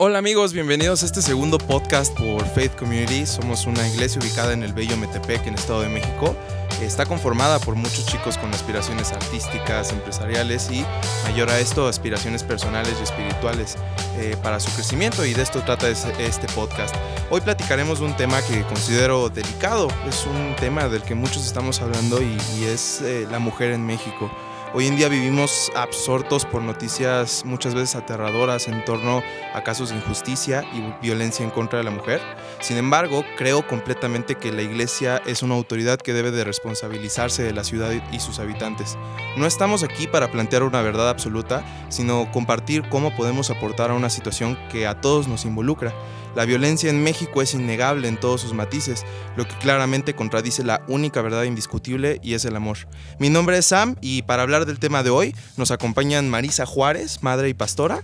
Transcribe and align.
Hola 0.00 0.20
amigos, 0.20 0.52
bienvenidos 0.52 1.02
a 1.02 1.06
este 1.06 1.20
segundo 1.20 1.58
podcast 1.58 2.16
por 2.16 2.46
Faith 2.46 2.76
Community. 2.76 3.26
Somos 3.26 3.66
una 3.66 3.84
iglesia 3.88 4.22
ubicada 4.22 4.52
en 4.52 4.62
el 4.62 4.72
Bello 4.72 4.96
Metepec, 4.96 5.42
en 5.42 5.54
el 5.54 5.58
Estado 5.58 5.80
de 5.80 5.88
México. 5.88 6.36
Está 6.80 7.04
conformada 7.04 7.58
por 7.58 7.74
muchos 7.74 8.06
chicos 8.06 8.38
con 8.38 8.48
aspiraciones 8.54 9.10
artísticas, 9.10 9.90
empresariales 9.90 10.70
y, 10.70 10.86
mayor 11.24 11.50
a 11.50 11.58
esto, 11.58 11.88
aspiraciones 11.88 12.44
personales 12.44 12.94
y 13.00 13.02
espirituales 13.02 13.76
eh, 14.18 14.36
para 14.40 14.60
su 14.60 14.70
crecimiento 14.70 15.26
y 15.26 15.34
de 15.34 15.42
esto 15.42 15.62
trata 15.62 15.88
este 15.88 16.46
podcast. 16.54 16.94
Hoy 17.28 17.40
platicaremos 17.40 17.98
de 17.98 18.04
un 18.04 18.16
tema 18.16 18.40
que 18.42 18.62
considero 18.62 19.28
delicado. 19.30 19.88
Es 20.08 20.26
un 20.26 20.54
tema 20.60 20.88
del 20.88 21.02
que 21.02 21.16
muchos 21.16 21.44
estamos 21.44 21.82
hablando 21.82 22.22
y, 22.22 22.36
es 22.62 23.00
eh, 23.02 23.26
la 23.28 23.40
mujer 23.40 23.72
en 23.72 23.84
México. 23.84 24.30
Hoy 24.74 24.86
en 24.86 24.96
día 24.96 25.08
vivimos 25.08 25.72
absortos 25.74 26.44
por 26.44 26.60
noticias 26.60 27.42
muchas 27.46 27.74
veces 27.74 27.96
aterradoras 27.96 28.68
en 28.68 28.84
torno 28.84 29.22
a 29.54 29.62
casos 29.62 29.88
de 29.88 29.96
injusticia 29.96 30.62
y 30.74 30.94
violencia 31.00 31.42
en 31.42 31.50
contra 31.50 31.78
de 31.78 31.84
la 31.84 31.90
mujer. 31.90 32.20
Sin 32.60 32.76
embargo, 32.76 33.24
creo 33.38 33.66
completamente 33.66 34.34
que 34.34 34.52
la 34.52 34.60
iglesia 34.60 35.22
es 35.24 35.42
una 35.42 35.54
autoridad 35.54 35.98
que 35.98 36.12
debe 36.12 36.32
de 36.32 36.44
responsabilizarse 36.44 37.42
de 37.42 37.54
la 37.54 37.64
ciudad 37.64 37.92
y 38.12 38.20
sus 38.20 38.40
habitantes. 38.40 38.98
No 39.38 39.46
estamos 39.46 39.82
aquí 39.82 40.06
para 40.06 40.30
plantear 40.30 40.62
una 40.62 40.82
verdad 40.82 41.08
absoluta, 41.08 41.64
sino 41.88 42.30
compartir 42.30 42.86
cómo 42.90 43.16
podemos 43.16 43.48
aportar 43.48 43.90
a 43.90 43.94
una 43.94 44.10
situación 44.10 44.58
que 44.70 44.86
a 44.86 45.00
todos 45.00 45.28
nos 45.28 45.46
involucra. 45.46 45.94
La 46.34 46.44
violencia 46.44 46.90
en 46.90 47.02
México 47.02 47.42
es 47.42 47.54
innegable 47.54 48.08
en 48.08 48.18
todos 48.18 48.40
sus 48.40 48.52
matices, 48.52 49.04
lo 49.36 49.46
que 49.46 49.56
claramente 49.58 50.14
contradice 50.14 50.64
la 50.64 50.82
única 50.88 51.22
verdad 51.22 51.44
indiscutible 51.44 52.20
y 52.22 52.34
es 52.34 52.44
el 52.44 52.56
amor. 52.56 52.78
Mi 53.18 53.30
nombre 53.30 53.58
es 53.58 53.66
Sam 53.66 53.96
y 54.00 54.22
para 54.22 54.42
hablar 54.42 54.66
del 54.66 54.78
tema 54.78 55.02
de 55.02 55.10
hoy 55.10 55.34
nos 55.56 55.70
acompañan 55.70 56.28
Marisa 56.28 56.66
Juárez, 56.66 57.22
madre 57.22 57.48
y 57.48 57.54
pastora. 57.54 58.02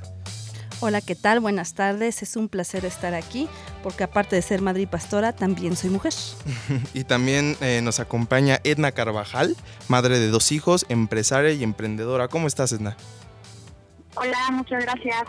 Hola, 0.81 1.00
¿qué 1.00 1.14
tal? 1.14 1.41
Buenas 1.41 1.75
tardes. 1.75 2.22
Es 2.22 2.36
un 2.36 2.48
placer 2.48 2.84
estar 2.84 3.14
aquí 3.14 3.48
porque 3.83 4.05
aparte 4.05 4.36
de 4.36 4.42
ser 4.42 4.61
madre 4.61 4.83
y 4.83 4.86
pastora, 4.86 5.33
también 5.33 5.77
soy 5.77 5.91
mujer. 5.91 6.12
y 6.94 7.05
también 7.05 7.56
eh, 7.61 7.81
nos 7.83 8.00
acompaña 8.00 8.61
Edna 8.64 8.92
Carvajal, 8.92 9.56
madre 9.88 10.19
de 10.19 10.28
dos 10.28 10.53
hijos, 10.53 10.84
empresaria 10.88 11.53
y 11.53 11.62
emprendedora. 11.62 12.28
¿Cómo 12.28 12.48
estás, 12.48 12.72
Edna? 12.72 12.97
Hola, 14.16 14.38
muchas 14.53 14.83
gracias. 14.84 15.22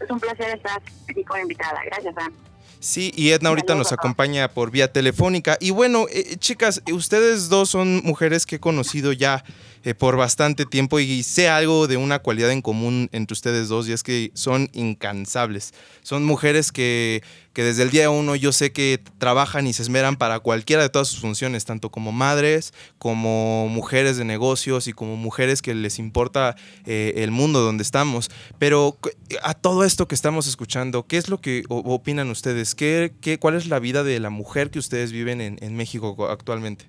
Es 0.00 0.10
un 0.10 0.20
placer 0.20 0.56
estar 0.56 0.80
aquí 1.08 1.24
con 1.24 1.40
invitada. 1.40 1.80
Gracias, 1.86 2.14
Sam. 2.14 2.32
Sí, 2.80 3.12
y 3.16 3.30
Edna 3.30 3.48
ahorita 3.48 3.74
nos 3.74 3.92
acompaña 3.92 4.46
por 4.48 4.70
vía 4.70 4.92
telefónica. 4.92 5.56
Y 5.60 5.70
bueno, 5.70 6.06
eh, 6.10 6.36
chicas, 6.36 6.80
ustedes 6.92 7.48
dos 7.48 7.70
son 7.70 8.02
mujeres 8.04 8.46
que 8.46 8.56
he 8.56 8.60
conocido 8.60 9.12
ya 9.12 9.44
eh, 9.82 9.94
por 9.94 10.16
bastante 10.16 10.64
tiempo 10.64 11.00
y 11.00 11.24
sé 11.24 11.48
algo 11.48 11.88
de 11.88 11.96
una 11.96 12.20
cualidad 12.20 12.52
en 12.52 12.62
común 12.62 13.08
entre 13.10 13.32
ustedes 13.32 13.68
dos 13.68 13.88
y 13.88 13.92
es 13.92 14.04
que 14.04 14.30
son 14.34 14.70
incansables. 14.74 15.74
Son 16.02 16.24
mujeres 16.24 16.70
que, 16.70 17.22
que 17.58 17.64
desde 17.64 17.82
el 17.82 17.90
día 17.90 18.08
uno 18.08 18.36
yo 18.36 18.52
sé 18.52 18.70
que 18.70 19.02
trabajan 19.18 19.66
y 19.66 19.72
se 19.72 19.82
esmeran 19.82 20.14
para 20.14 20.38
cualquiera 20.38 20.80
de 20.80 20.90
todas 20.90 21.08
sus 21.08 21.18
funciones, 21.18 21.64
tanto 21.64 21.90
como 21.90 22.12
madres, 22.12 22.72
como 22.98 23.66
mujeres 23.68 24.16
de 24.16 24.24
negocios 24.24 24.86
y 24.86 24.92
como 24.92 25.16
mujeres 25.16 25.60
que 25.60 25.74
les 25.74 25.98
importa 25.98 26.54
eh, 26.86 27.14
el 27.16 27.32
mundo 27.32 27.58
donde 27.58 27.82
estamos. 27.82 28.30
Pero 28.60 28.96
a 29.42 29.54
todo 29.54 29.82
esto 29.82 30.06
que 30.06 30.14
estamos 30.14 30.46
escuchando, 30.46 31.08
¿qué 31.08 31.16
es 31.16 31.28
lo 31.28 31.40
que 31.40 31.64
opinan 31.68 32.30
ustedes? 32.30 32.76
¿Qué, 32.76 33.12
qué, 33.20 33.40
¿Cuál 33.40 33.56
es 33.56 33.66
la 33.66 33.80
vida 33.80 34.04
de 34.04 34.20
la 34.20 34.30
mujer 34.30 34.70
que 34.70 34.78
ustedes 34.78 35.10
viven 35.10 35.40
en, 35.40 35.58
en 35.60 35.74
México 35.74 36.28
actualmente? 36.30 36.86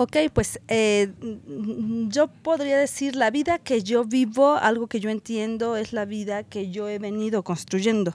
Ok, 0.00 0.16
pues 0.32 0.60
eh, 0.68 1.12
yo 2.06 2.28
podría 2.28 2.78
decir 2.78 3.16
la 3.16 3.32
vida 3.32 3.58
que 3.58 3.82
yo 3.82 4.04
vivo, 4.04 4.54
algo 4.54 4.86
que 4.86 5.00
yo 5.00 5.10
entiendo 5.10 5.76
es 5.76 5.92
la 5.92 6.04
vida 6.04 6.44
que 6.44 6.70
yo 6.70 6.88
he 6.88 7.00
venido 7.00 7.42
construyendo 7.42 8.14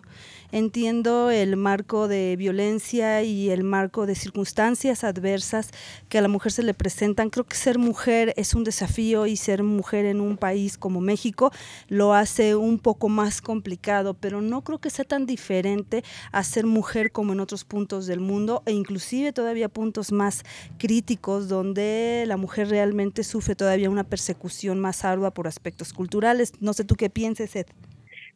entiendo 0.54 1.32
el 1.32 1.58
marco 1.58 2.08
de 2.08 2.36
violencia 2.36 3.24
y 3.24 3.50
el 3.50 3.64
marco 3.64 4.06
de 4.06 4.14
circunstancias 4.14 5.04
adversas 5.04 5.72
que 6.10 6.20
a 6.20 6.22
la 6.22 6.28
mujer 6.28 6.52
se 6.52 6.62
le 6.62 6.76
presentan. 6.76 7.32
Creo 7.32 7.44
que 7.44 7.58
ser 7.58 7.80
mujer 7.80 8.36
es 8.38 8.54
un 8.54 8.64
desafío 8.64 9.26
y 9.26 9.36
ser 9.36 9.64
mujer 9.64 10.06
en 10.06 10.22
un 10.22 10.38
país 10.38 10.78
como 10.78 11.02
México 11.02 11.52
lo 11.88 12.14
hace 12.14 12.56
un 12.56 12.78
poco 12.78 13.10
más 13.10 13.42
complicado, 13.42 14.14
pero 14.14 14.42
no 14.42 14.64
creo 14.64 14.78
que 14.78 14.92
sea 14.92 15.06
tan 15.06 15.26
diferente 15.26 16.04
a 16.32 16.44
ser 16.44 16.68
mujer 16.68 17.12
como 17.12 17.34
en 17.34 17.40
otros 17.40 17.66
puntos 17.66 18.06
del 18.06 18.20
mundo 18.20 18.62
e 18.68 18.74
inclusive 18.74 19.34
todavía 19.34 19.70
puntos 19.70 20.12
más 20.12 20.44
críticos 20.78 21.48
donde 21.48 21.72
la 21.73 22.38
mujer 22.38 22.69
realmente 22.69 23.23
sufre 23.23 23.56
todavía 23.56 23.89
una 23.89 24.03
persecución 24.03 24.79
más 24.79 25.06
ardua 25.06 25.31
por 25.31 25.47
aspectos 25.47 25.94
culturales. 25.94 26.61
No 26.61 26.73
sé 26.73 26.85
tú 26.85 26.95
qué 26.95 27.09
pienses, 27.09 27.56
Ed. 27.56 27.67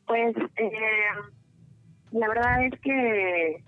Pues 0.06 0.36
eh, 0.58 0.72
la 2.12 2.28
verdad 2.28 2.66
es 2.66 2.80
que 2.82 3.64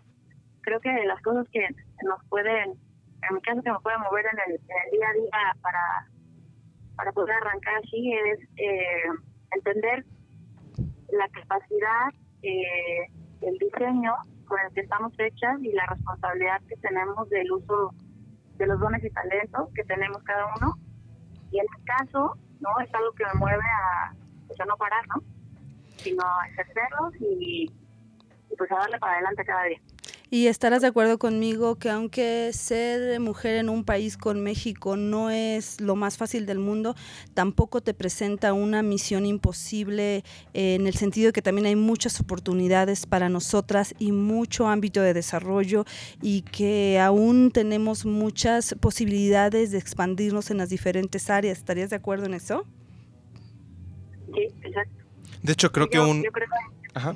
creo 0.62 0.80
que 0.80 0.92
las 1.06 1.22
cosas 1.22 1.48
que 1.52 1.68
nos 2.06 2.24
pueden, 2.30 2.72
en 3.30 3.36
mi 3.36 3.42
caso 3.42 3.62
que 3.62 3.72
me 3.72 3.80
pueden 3.80 4.02
mover 4.02 4.26
en 4.26 4.54
el, 4.54 4.60
día 4.92 5.10
a 5.10 5.14
día 5.14 5.56
para, 5.62 6.10
para 6.96 7.12
poder 7.12 7.36
arrancar 7.36 7.76
así 7.84 8.14
es 8.14 8.40
eh, 8.58 9.04
entender 9.56 10.06
la 11.12 11.28
capacidad, 11.30 12.10
eh, 12.44 13.08
el 13.42 13.58
diseño 13.58 14.14
con 14.46 14.60
el 14.60 14.74
que 14.74 14.82
estamos 14.82 15.14
hechas 15.18 15.62
y 15.62 15.72
la 15.72 15.86
responsabilidad 15.88 16.62
que 16.68 16.76
tenemos 16.78 17.30
del 17.30 17.52
uso 17.52 17.94
de 18.60 18.68
los 18.68 18.80
dones 18.80 19.04
y 19.04 19.10
talentos 19.10 19.70
que 19.74 19.84
tenemos 19.86 20.22
cada 20.24 20.46
uno. 20.58 20.78
Y 21.52 21.58
en 21.58 21.66
este 21.66 21.84
caso, 21.86 22.38
no 22.60 22.70
es 22.80 22.94
algo 22.94 23.12
que 23.14 23.26
me 23.26 23.34
mueve 23.40 23.64
a, 23.64 24.14
pues, 24.48 24.60
a 24.60 24.66
no 24.66 24.78
parar, 24.78 25.04
¿no? 25.08 25.24
Sino 25.98 26.24
a 26.24 26.48
ejercerlos 26.48 27.16
y 27.20 27.72
y 28.50 28.56
pues 28.56 28.72
a 28.72 28.76
darle 28.76 29.00
para 29.00 29.14
adelante 29.14 29.46
cada 29.46 29.64
día. 29.64 29.80
Y 30.32 30.46
estarás 30.46 30.84
de 30.84 30.88
acuerdo 30.88 31.18
conmigo 31.18 31.76
que 31.76 31.90
aunque 31.90 32.52
ser 32.54 33.20
mujer 33.20 33.56
en 33.56 33.68
un 33.68 33.84
país 33.84 34.16
con 34.16 34.44
México 34.44 34.96
no 34.96 35.32
es 35.32 35.82
lo 35.82 35.96
más 35.96 36.18
fácil 36.18 36.46
del 36.46 36.60
mundo, 36.60 36.96
tampoco 37.34 37.82
te 37.82 37.96
presenta 37.96 38.54
una 38.54 38.84
misión 38.84 39.26
imposible 39.26 40.24
en 40.54 40.86
el 40.86 40.94
sentido 40.94 41.28
de 41.28 41.34
que 41.34 41.42
también 41.42 41.66
hay 41.66 41.76
muchas 41.76 42.20
oportunidades 42.20 43.08
para 43.08 43.28
nosotras 43.28 43.96
y 43.98 44.12
mucho 44.12 44.68
ámbito 44.68 45.02
de 45.02 45.16
desarrollo 45.16 45.86
y 46.22 46.44
que 46.44 47.00
aún 47.00 47.50
tenemos 47.52 48.06
muchas 48.06 48.76
posibilidades 48.80 49.72
de 49.72 49.80
expandirnos 49.80 50.52
en 50.52 50.58
las 50.58 50.70
diferentes 50.70 51.32
áreas. 51.32 51.58
¿Estarías 51.58 51.90
de 51.90 51.96
acuerdo 51.96 52.28
en 52.28 52.36
eso? 52.36 52.68
Sí, 54.36 54.48
exacto. 54.62 54.94
De 55.42 55.54
hecho, 55.54 55.72
creo 55.72 55.90
que 55.90 56.00
un... 56.00 56.24
Ajá. 56.94 57.16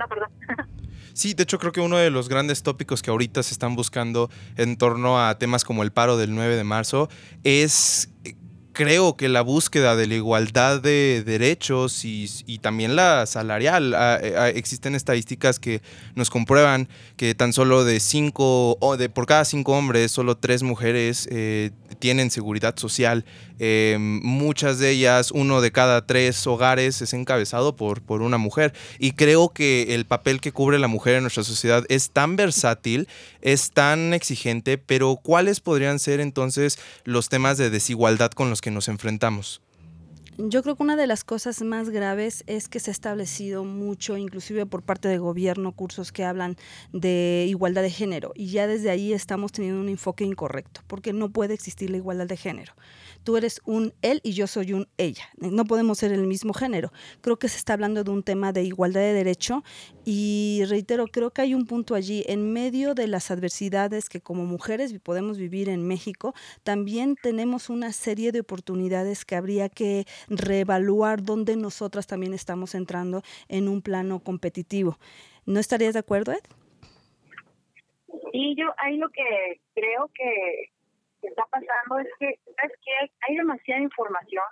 Sí, 1.20 1.34
de 1.34 1.42
hecho 1.42 1.58
creo 1.58 1.70
que 1.70 1.82
uno 1.82 1.98
de 1.98 2.08
los 2.08 2.30
grandes 2.30 2.62
tópicos 2.62 3.02
que 3.02 3.10
ahorita 3.10 3.42
se 3.42 3.52
están 3.52 3.76
buscando 3.76 4.30
en 4.56 4.78
torno 4.78 5.22
a 5.22 5.38
temas 5.38 5.64
como 5.64 5.82
el 5.82 5.92
paro 5.92 6.16
del 6.16 6.34
9 6.34 6.56
de 6.56 6.64
marzo 6.64 7.10
es 7.44 8.08
creo 8.72 9.18
que 9.18 9.28
la 9.28 9.42
búsqueda 9.42 9.96
de 9.96 10.06
la 10.06 10.14
igualdad 10.14 10.80
de 10.80 11.22
derechos 11.22 12.06
y, 12.06 12.58
también 12.62 12.96
la 12.96 13.26
salarial, 13.26 13.92
ah, 13.92 14.18
eh, 14.22 14.34
ah, 14.38 14.48
existen 14.48 14.94
estadísticas 14.94 15.58
que 15.58 15.82
nos 16.14 16.30
comprueban 16.30 16.88
que 17.16 17.34
tan 17.34 17.52
solo 17.52 17.84
de 17.84 18.00
cinco, 18.00 18.78
o 18.80 18.96
de 18.96 19.10
por 19.10 19.26
cada 19.26 19.44
cinco 19.44 19.76
hombres, 19.76 20.12
solo 20.12 20.38
tres 20.38 20.62
mujeres 20.62 21.28
eh, 21.30 21.72
tienen 22.00 22.32
seguridad 22.32 22.76
social. 22.76 23.24
Eh, 23.60 23.96
muchas 24.00 24.78
de 24.78 24.90
ellas, 24.90 25.30
uno 25.30 25.60
de 25.60 25.70
cada 25.70 26.06
tres 26.06 26.44
hogares 26.46 27.00
es 27.00 27.12
encabezado 27.12 27.76
por, 27.76 28.02
por 28.02 28.22
una 28.22 28.38
mujer. 28.38 28.72
Y 28.98 29.12
creo 29.12 29.50
que 29.50 29.94
el 29.94 30.06
papel 30.06 30.40
que 30.40 30.50
cubre 30.50 30.80
la 30.80 30.88
mujer 30.88 31.14
en 31.14 31.22
nuestra 31.22 31.44
sociedad 31.44 31.84
es 31.88 32.10
tan 32.10 32.34
versátil, 32.34 33.06
es 33.40 33.70
tan 33.70 34.12
exigente, 34.14 34.78
pero 34.78 35.20
¿cuáles 35.22 35.60
podrían 35.60 36.00
ser 36.00 36.18
entonces 36.20 36.78
los 37.04 37.28
temas 37.28 37.58
de 37.58 37.70
desigualdad 37.70 38.32
con 38.32 38.50
los 38.50 38.60
que 38.60 38.72
nos 38.72 38.88
enfrentamos? 38.88 39.60
Yo 40.48 40.62
creo 40.62 40.74
que 40.74 40.82
una 40.82 40.96
de 40.96 41.06
las 41.06 41.22
cosas 41.22 41.60
más 41.60 41.90
graves 41.90 42.44
es 42.46 42.68
que 42.68 42.80
se 42.80 42.90
ha 42.90 42.92
establecido 42.92 43.62
mucho, 43.64 44.16
inclusive 44.16 44.64
por 44.64 44.82
parte 44.82 45.06
del 45.08 45.20
gobierno, 45.20 45.72
cursos 45.72 46.12
que 46.12 46.24
hablan 46.24 46.56
de 46.94 47.44
igualdad 47.46 47.82
de 47.82 47.90
género 47.90 48.32
y 48.34 48.46
ya 48.46 48.66
desde 48.66 48.88
ahí 48.88 49.12
estamos 49.12 49.52
teniendo 49.52 49.80
un 49.80 49.90
enfoque 49.90 50.24
incorrecto, 50.24 50.80
porque 50.86 51.12
no 51.12 51.28
puede 51.28 51.52
existir 51.52 51.90
la 51.90 51.98
igualdad 51.98 52.26
de 52.26 52.38
género 52.38 52.72
tú 53.24 53.36
eres 53.36 53.60
un 53.64 53.92
él 54.02 54.20
y 54.22 54.32
yo 54.32 54.46
soy 54.46 54.72
un 54.72 54.88
ella. 54.98 55.24
No 55.36 55.64
podemos 55.64 55.98
ser 55.98 56.12
el 56.12 56.26
mismo 56.26 56.52
género. 56.52 56.92
Creo 57.20 57.38
que 57.38 57.48
se 57.48 57.58
está 57.58 57.74
hablando 57.74 58.04
de 58.04 58.10
un 58.10 58.22
tema 58.22 58.52
de 58.52 58.64
igualdad 58.64 59.00
de 59.00 59.12
derecho 59.12 59.62
y 60.04 60.62
reitero, 60.68 61.06
creo 61.06 61.30
que 61.30 61.42
hay 61.42 61.54
un 61.54 61.66
punto 61.66 61.94
allí 61.94 62.24
en 62.26 62.52
medio 62.52 62.94
de 62.94 63.06
las 63.06 63.30
adversidades 63.30 64.08
que 64.08 64.20
como 64.20 64.44
mujeres 64.44 64.94
podemos 65.02 65.38
vivir 65.38 65.68
en 65.68 65.86
México, 65.86 66.34
también 66.62 67.16
tenemos 67.20 67.70
una 67.70 67.92
serie 67.92 68.32
de 68.32 68.40
oportunidades 68.40 69.24
que 69.24 69.36
habría 69.36 69.68
que 69.68 70.06
reevaluar 70.30 71.22
donde 71.22 71.56
nosotras 71.56 72.06
también 72.06 72.32
estamos 72.32 72.74
entrando 72.74 73.22
en 73.48 73.68
un 73.68 73.82
plano 73.82 74.20
competitivo. 74.20 74.96
¿No 75.44 75.60
estarías 75.60 75.92
de 75.92 76.00
acuerdo, 76.00 76.32
Ed? 76.32 76.44
Sí, 78.32 78.54
yo 78.56 78.72
ahí 78.78 78.96
lo 78.96 79.08
que 79.10 79.60
creo 79.74 80.10
que 80.14 80.70
está 81.22 81.44
pasando 81.50 81.98
es 81.98 82.08
que, 82.18 82.38
¿sabes 82.56 82.72
que 82.84 83.12
Hay 83.28 83.36
demasiada 83.36 83.82
información 83.82 84.44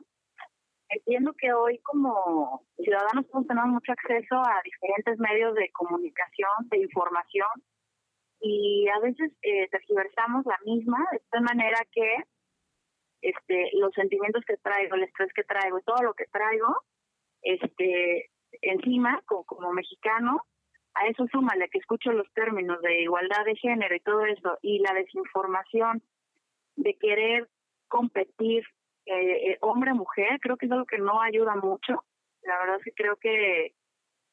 entiendo 0.89 1.33
que 1.35 1.53
hoy 1.53 1.79
como 1.79 2.63
ciudadanos 2.77 3.27
tenemos 3.47 3.69
mucho 3.69 3.93
acceso 3.93 4.37
a 4.37 4.61
diferentes 4.65 5.19
medios 5.19 5.55
de 5.55 5.71
comunicación, 5.73 6.51
de 6.71 6.79
información, 6.79 7.49
y 8.41 8.87
a 8.89 9.01
veces 9.01 9.33
eh, 9.43 9.69
tergiversamos 9.69 10.47
la 10.47 10.59
misma, 10.65 10.99
de 11.13 11.21
tal 11.31 11.43
manera 11.43 11.79
que 11.93 12.25
este 13.23 13.71
los 13.75 13.93
sentimientos 13.95 14.45
que 14.47 14.57
traigo, 14.59 14.95
el 14.95 15.05
estrés 15.05 15.33
que 15.35 15.45
traigo, 15.45 15.81
todo 15.81 16.03
lo 16.03 16.15
que 16.15 16.27
traigo, 16.27 16.83
este 17.43 18.31
encima, 18.63 19.23
como, 19.27 19.73
mexicano, 19.73 20.43
a 20.95 21.07
eso 21.07 21.27
súmale 21.31 21.69
que 21.69 21.79
escucho 21.79 22.13
los 22.13 22.31
términos 22.33 22.81
de 22.81 23.03
igualdad 23.03 23.45
de 23.45 23.57
género 23.57 23.95
y 23.95 24.01
todo 24.01 24.25
eso, 24.25 24.59
y 24.63 24.81
la 24.81 24.93
desinformación 24.95 26.03
de 26.77 26.95
querer 26.95 27.49
competir 27.89 28.65
eh, 29.07 29.51
eh, 29.53 29.59
hombre-mujer, 29.61 30.39
creo 30.41 30.57
que 30.57 30.67
es 30.67 30.73
algo 30.73 30.87
que 30.87 30.99
no 30.99 31.21
ayuda 31.21 31.55
mucho. 31.57 32.05
La 32.43 32.59
verdad 32.59 32.77
es 32.79 32.85
que 32.85 32.93
creo 32.93 33.17
que 33.17 33.75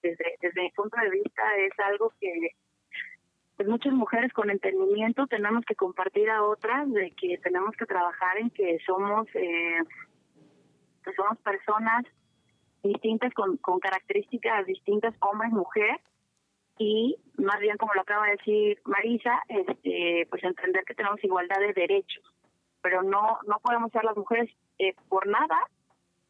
desde, 0.01 0.35
desde 0.41 0.61
mi 0.61 0.71
punto 0.71 0.97
de 1.01 1.09
vista 1.09 1.43
es 1.57 1.71
algo 1.79 2.13
que 2.19 2.51
pues 3.55 3.69
muchas 3.69 3.93
mujeres 3.93 4.33
con 4.33 4.49
entendimiento 4.49 5.27
tenemos 5.27 5.63
que 5.65 5.75
compartir 5.75 6.29
a 6.29 6.43
otras 6.43 6.91
de 6.91 7.11
que 7.11 7.37
tenemos 7.37 7.75
que 7.77 7.85
trabajar 7.85 8.37
en 8.37 8.49
que 8.49 8.79
somos 8.85 9.27
eh, 9.33 9.79
que 11.03 11.13
somos 11.13 11.37
personas 11.39 12.05
distintas 12.83 13.33
con, 13.33 13.57
con 13.57 13.79
características 13.79 14.65
distintas 14.65 15.13
hombres 15.21 15.51
mujer. 15.51 15.99
Y 16.77 17.15
más 17.37 17.59
bien 17.61 17.77
como 17.77 17.93
lo 17.93 18.01
acaba 18.01 18.25
de 18.25 18.33
decir 18.33 18.81
Marisa 18.83 19.41
este 19.47 20.27
pues 20.29 20.43
entender 20.43 20.83
que 20.83 20.95
tenemos 20.95 21.23
igualdad 21.23 21.59
de 21.59 21.73
derechos. 21.73 22.23
Pero 22.81 23.03
no 23.03 23.39
no 23.47 23.59
podemos 23.61 23.91
ser 23.91 24.03
las 24.03 24.17
mujeres 24.17 24.49
eh, 24.79 24.93
por 25.07 25.27
nada 25.27 25.57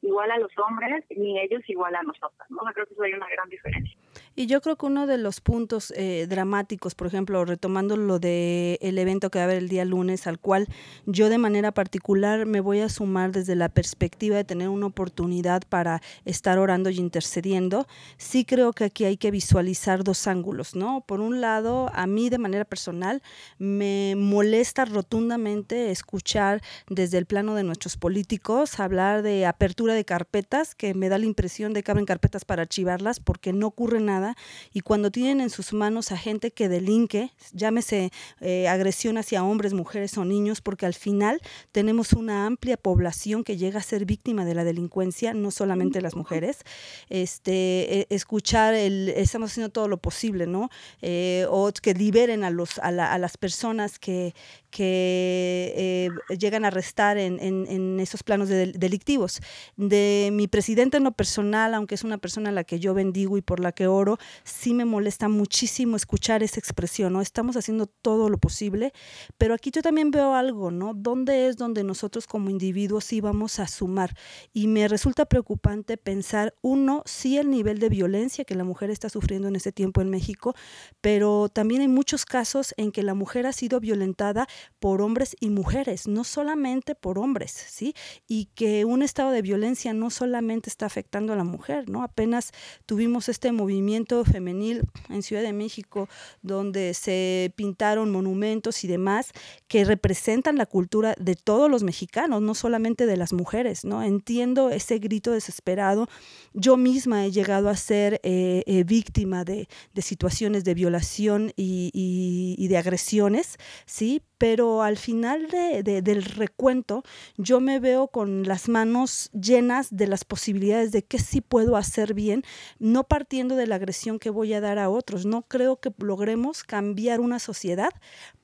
igual 0.01 0.29
a 0.29 0.37
los 0.37 0.51
hombres 0.59 1.03
ni 1.09 1.39
ellos 1.39 1.67
igual 1.67 1.95
a 1.95 2.03
nosotras 2.03 2.47
no 2.51 2.59
creo 2.73 2.85
que 2.85 2.93
eso 2.93 3.01
hay 3.01 3.13
una 3.13 3.27
gran 3.27 3.49
diferencia 3.49 3.97
y 4.35 4.47
yo 4.47 4.59
creo 4.61 4.75
que 4.75 4.85
uno 4.85 5.07
de 5.07 5.17
los 5.17 5.39
puntos 5.39 5.93
eh, 5.95 6.25
dramáticos, 6.27 6.93
por 6.93 7.07
ejemplo, 7.07 7.45
retomando 7.45 7.95
lo 7.95 8.19
del 8.19 8.77
el 8.81 8.97
evento 8.97 9.29
que 9.29 9.39
va 9.39 9.43
a 9.43 9.45
haber 9.45 9.57
el 9.57 9.69
día 9.69 9.85
lunes, 9.85 10.27
al 10.27 10.39
cual 10.39 10.67
yo 11.05 11.29
de 11.29 11.37
manera 11.37 11.71
particular 11.71 12.45
me 12.45 12.59
voy 12.59 12.81
a 12.81 12.89
sumar 12.89 13.31
desde 13.31 13.55
la 13.55 13.69
perspectiva 13.69 14.35
de 14.35 14.43
tener 14.43 14.67
una 14.67 14.87
oportunidad 14.87 15.63
para 15.69 16.01
estar 16.25 16.59
orando 16.59 16.89
y 16.89 16.97
intercediendo, 16.97 17.87
sí 18.17 18.43
creo 18.43 18.73
que 18.73 18.85
aquí 18.85 19.05
hay 19.05 19.17
que 19.17 19.31
visualizar 19.31 20.03
dos 20.03 20.27
ángulos, 20.27 20.75
¿no? 20.75 21.01
Por 21.07 21.21
un 21.21 21.39
lado, 21.39 21.89
a 21.93 22.05
mí 22.05 22.29
de 22.29 22.37
manera 22.37 22.65
personal 22.65 23.21
me 23.57 24.15
molesta 24.17 24.85
rotundamente 24.85 25.91
escuchar 25.91 26.61
desde 26.89 27.17
el 27.17 27.25
plano 27.25 27.55
de 27.55 27.63
nuestros 27.63 27.95
políticos 27.95 28.79
hablar 28.79 29.21
de 29.21 29.45
apertura 29.45 29.93
de 29.93 30.03
carpetas, 30.03 30.75
que 30.75 30.93
me 30.93 31.07
da 31.07 31.17
la 31.17 31.25
impresión 31.25 31.73
de 31.73 31.83
que 31.83 31.91
abren 31.91 32.05
carpetas 32.05 32.43
para 32.43 32.63
archivarlas 32.63 33.19
porque 33.19 33.53
no 33.53 33.67
ocurre 33.67 34.01
nada 34.01 34.24
y 34.73 34.81
cuando 34.81 35.11
tienen 35.11 35.41
en 35.41 35.49
sus 35.49 35.73
manos 35.73 36.11
a 36.11 36.17
gente 36.17 36.51
que 36.51 36.69
delinque, 36.69 37.31
llámese 37.53 38.11
eh, 38.41 38.67
agresión 38.67 39.17
hacia 39.17 39.43
hombres, 39.43 39.73
mujeres 39.73 40.17
o 40.17 40.25
niños, 40.25 40.61
porque 40.61 40.85
al 40.85 40.93
final 40.93 41.41
tenemos 41.71 42.13
una 42.13 42.45
amplia 42.45 42.77
población 42.77 43.43
que 43.43 43.57
llega 43.57 43.79
a 43.79 43.83
ser 43.83 44.05
víctima 44.05 44.45
de 44.45 44.55
la 44.55 44.63
delincuencia, 44.63 45.33
no 45.33 45.51
solamente 45.51 46.01
las 46.01 46.15
mujeres, 46.15 46.63
este, 47.09 48.01
e, 48.01 48.07
escuchar, 48.09 48.73
el, 48.73 49.09
estamos 49.09 49.51
haciendo 49.51 49.69
todo 49.69 49.87
lo 49.87 49.97
posible, 49.97 50.47
¿no? 50.47 50.69
Eh, 51.01 51.45
o 51.49 51.71
que 51.81 51.93
liberen 51.93 52.43
a, 52.43 52.49
los, 52.49 52.79
a, 52.79 52.91
las 52.91 53.37
personas 53.37 53.99
que, 53.99 54.33
que 54.75 55.71
eh, 55.77 56.09
llegan 56.37 56.65
a 56.65 56.67
arrestar 56.67 57.17
en, 57.17 57.39
en, 57.39 57.97
esos 58.01 58.23
planos 58.23 58.49
delictivos. 58.49 59.39
De 59.77 60.31
mi 60.33 60.49
presidente 60.49 60.97
en 60.97 61.05
lo 61.05 61.13
personal, 61.13 61.73
aunque 61.73 61.95
es 61.95 62.03
una 62.03 62.17
persona 62.17 62.49
a 62.49 62.51
la 62.51 62.65
que 62.65 62.77
yo 62.77 62.93
bendigo 62.93 63.37
y 63.37 63.41
por 63.41 63.61
la 63.61 63.71
que 63.71 63.87
oro, 63.87 64.17
sí 64.43 64.73
me 64.73 64.83
molesta 64.83 65.29
muchísimo 65.29 65.95
escuchar 65.95 66.43
esa 66.43 66.59
expresión, 66.59 67.13
¿no? 67.13 67.21
Estamos 67.21 67.55
haciendo 67.55 67.87
todo 67.87 68.27
lo 68.27 68.37
posible, 68.37 68.91
pero 69.37 69.53
aquí 69.53 69.71
yo 69.71 69.81
también 69.81 70.11
veo 70.11 70.33
algo, 70.33 70.71
¿no? 70.71 70.93
¿Dónde 70.93 71.47
es 71.47 71.55
donde 71.55 71.85
nosotros 71.85 72.27
como 72.27 72.49
individuos 72.49 73.13
íbamos 73.13 73.59
a 73.59 73.67
sumar? 73.67 74.13
Y 74.51 74.67
me 74.67 74.89
resulta 74.89 75.23
preocupante 75.23 75.95
pensar, 75.95 76.53
uno, 76.61 77.01
sí 77.05 77.37
el 77.37 77.49
nivel 77.49 77.79
de 77.79 77.87
violencia 77.87 78.43
que 78.43 78.55
la 78.55 78.65
mujer 78.65 78.89
está 78.89 79.07
sufriendo 79.07 79.47
en 79.47 79.55
ese 79.55 79.71
tiempo 79.71 80.01
en 80.01 80.09
México, 80.09 80.53
pero 80.99 81.47
también 81.47 81.79
hay 81.79 81.87
muchos 81.87 82.25
casos 82.25 82.73
en 82.75 82.91
que 82.91 83.03
la 83.03 83.13
mujer 83.13 83.47
ha 83.47 83.53
sido 83.53 83.79
violentada 83.79 84.47
por 84.79 85.01
hombres 85.01 85.35
y 85.39 85.49
mujeres, 85.49 86.07
no 86.07 86.23
solamente 86.23 86.95
por 86.95 87.19
hombres, 87.19 87.51
¿sí? 87.51 87.93
Y 88.27 88.45
que 88.55 88.85
un 88.85 89.01
estado 89.01 89.31
de 89.31 89.41
violencia 89.41 89.93
no 89.93 90.09
solamente 90.09 90.69
está 90.69 90.85
afectando 90.85 91.33
a 91.33 91.35
la 91.35 91.43
mujer, 91.43 91.89
¿no? 91.89 92.03
Apenas 92.03 92.51
tuvimos 92.85 93.29
este 93.29 93.51
movimiento 93.51 94.23
femenil 94.25 94.83
en 95.09 95.23
Ciudad 95.23 95.41
de 95.41 95.53
México, 95.53 96.07
donde 96.41 96.93
se 96.93 97.53
pintaron 97.55 98.11
monumentos 98.11 98.83
y 98.83 98.87
demás 98.87 99.31
que 99.67 99.85
representan 99.85 100.57
la 100.57 100.65
cultura 100.65 101.15
de 101.17 101.35
todos 101.35 101.69
los 101.69 101.83
mexicanos, 101.83 102.41
no 102.41 102.53
solamente 102.53 103.05
de 103.05 103.17
las 103.17 103.33
mujeres, 103.33 103.85
¿no? 103.85 104.03
Entiendo 104.03 104.69
ese 104.69 104.99
grito 104.99 105.31
desesperado. 105.31 106.07
Yo 106.53 106.77
misma 106.77 107.25
he 107.25 107.31
llegado 107.31 107.69
a 107.69 107.75
ser 107.75 108.19
eh, 108.23 108.63
eh, 108.65 108.83
víctima 108.83 109.43
de, 109.43 109.67
situaciones 109.97 110.63
de 110.63 110.73
violación 110.73 111.51
y, 111.55 111.91
y 111.93 112.67
de 112.67 112.77
agresiones, 112.77 113.57
¿sí? 113.85 114.21
pero 114.37 114.54
al 114.61 114.97
final 114.97 115.47
del 115.83 116.23
recuento 116.23 117.03
yo 117.37 117.59
me 117.59 117.79
veo 117.79 118.07
con 118.07 118.43
las 118.43 118.69
manos 118.69 119.29
llenas 119.33 119.87
de 119.91 120.07
las 120.07 120.23
posibilidades 120.23 120.91
de 120.91 121.03
qué 121.03 121.19
sí 121.19 121.41
puedo 121.41 121.75
hacer 121.77 122.13
bien, 122.13 122.43
no 122.79 123.03
partiendo 123.03 123.55
de 123.55 123.67
la 123.67 123.75
agresión 123.75 124.19
que 124.19 124.29
voy 124.29 124.53
a 124.53 124.61
dar 124.61 124.79
a 124.79 124.89
otros. 124.89 125.25
No 125.25 125.43
creo 125.43 125.79
que 125.79 125.93
logremos 125.97 126.63
cambiar 126.63 127.19
una 127.19 127.39
sociedad 127.39 127.91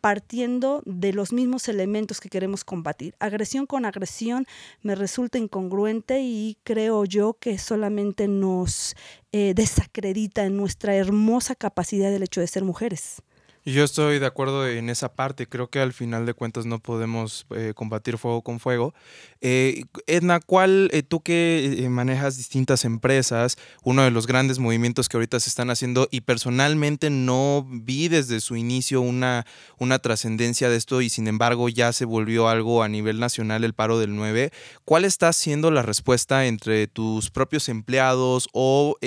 partiendo 0.02 0.82
de 0.86 1.14
los 1.14 1.32
mismos 1.32 1.68
elementos 1.68 2.20
que 2.20 2.30
queremos 2.30 2.64
combatir. 2.64 3.16
Agresión 3.20 3.66
con 3.66 3.86
agresión 3.86 4.46
me 4.82 4.96
resulta 4.96 5.38
incongruente 5.38 6.22
y 6.22 6.58
creo 6.64 7.06
yo 7.06 7.34
que 7.40 7.58
solamente 7.58 8.28
nos 8.28 8.96
eh, 9.32 9.54
desacredita 9.56 10.44
en 10.44 10.58
nuestra 10.58 10.96
hermosa 10.96 11.56
capacidad 11.56 12.12
del 12.12 12.24
hecho 12.24 12.42
de 12.42 12.48
ser 12.48 12.64
mujeres. 12.64 13.22
Yo 13.64 13.84
estoy 13.84 14.18
de 14.18 14.26
acuerdo 14.26 14.68
en 14.68 14.90
esa 14.90 15.14
parte. 15.14 15.46
Creo 15.46 15.70
que 15.70 15.80
al 15.80 15.94
final 15.94 16.26
de 16.26 16.34
cuentas 16.34 16.66
no 16.66 16.80
podemos 16.80 17.46
eh, 17.56 17.74
combatir 17.76 18.18
fuego 18.18 18.42
con 18.42 18.60
fuego. 18.60 18.96
Eh, 19.40 19.84
Edna, 20.08 20.40
¿cuál, 20.40 20.90
eh, 20.92 21.04
tú 21.04 21.22
que 21.22 21.86
manejas 21.88 22.38
distintas 22.38 22.86
empresas, 22.86 23.58
uno 23.84 24.02
de 24.02 24.10
los 24.10 24.26
grandes 24.26 24.58
movimientos 24.58 25.10
que 25.10 25.18
ahorita 25.18 25.40
se 25.40 25.50
están 25.50 25.70
haciendo 25.70 26.08
y 26.10 26.22
personalmente 26.22 27.12
no 27.12 27.68
vi 27.70 28.08
desde 28.08 28.40
su 28.40 28.56
inicio 28.56 29.02
una, 29.02 29.46
una 29.78 30.00
trascendencia 30.00 30.68
de 30.68 30.78
esto 30.78 31.02
y 31.02 31.10
sin 31.10 31.28
embargo 31.28 31.70
ya 31.70 31.94
se 31.94 32.06
volvió 32.06 32.48
algo 32.50 32.82
a 32.82 32.88
nivel 32.88 33.20
nacional 33.20 33.64
el 33.64 33.74
paro 33.74 34.00
del 34.00 34.16
9, 34.16 34.52
¿cuál 34.86 35.06
está 35.06 35.34
siendo 35.34 35.70
la 35.70 35.84
respuesta 35.84 36.46
entre 36.46 36.88
tus 36.88 37.30
propios 37.30 37.70
empleados 37.70 38.48
o 38.54 38.98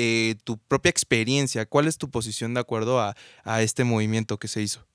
tu 0.45 0.59
propia 0.59 0.91
experiencia? 0.91 1.67
¿Cuál 1.67 1.89
es 1.89 1.99
tu 1.99 2.11
posición 2.11 2.55
de 2.55 2.61
acuerdo 2.61 3.01
a, 3.01 3.17
a 3.45 3.63
este 3.63 3.85
movimiento? 3.85 4.39
Se 4.49 4.63
hizo? 4.63 4.87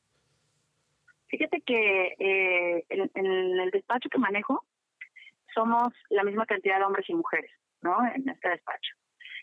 Fíjate 1.28 1.62
que 1.62 2.16
eh, 2.20 2.86
en, 2.90 3.26
el 3.26 3.72
despacho 3.72 4.10
que 4.10 4.18
manejo 4.18 4.66
somos 5.54 5.94
la 6.10 6.24
misma 6.24 6.46
cantidad 6.46 6.80
de 6.80 6.86
hombres 6.86 7.08
y 7.10 7.14
mujeres, 7.14 7.52
¿no? 7.82 7.98
En 8.16 8.28
este 8.28 8.50
despacho. 8.50 8.96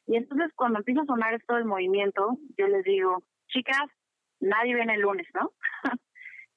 Y 0.07 0.17
entonces 0.17 0.53
cuando 0.55 0.79
empieza 0.79 1.03
a 1.03 1.07
sonar 1.07 1.35
esto 1.35 1.55
del 1.55 1.65
movimiento, 1.65 2.39
yo 2.59 2.67
les 2.67 2.85
digo, 2.85 3.23
chicas, 3.49 3.91
nadie 4.41 4.75
viene 4.75 4.95
el 4.95 5.01
lunes, 5.01 5.27
¿no? 5.35 5.53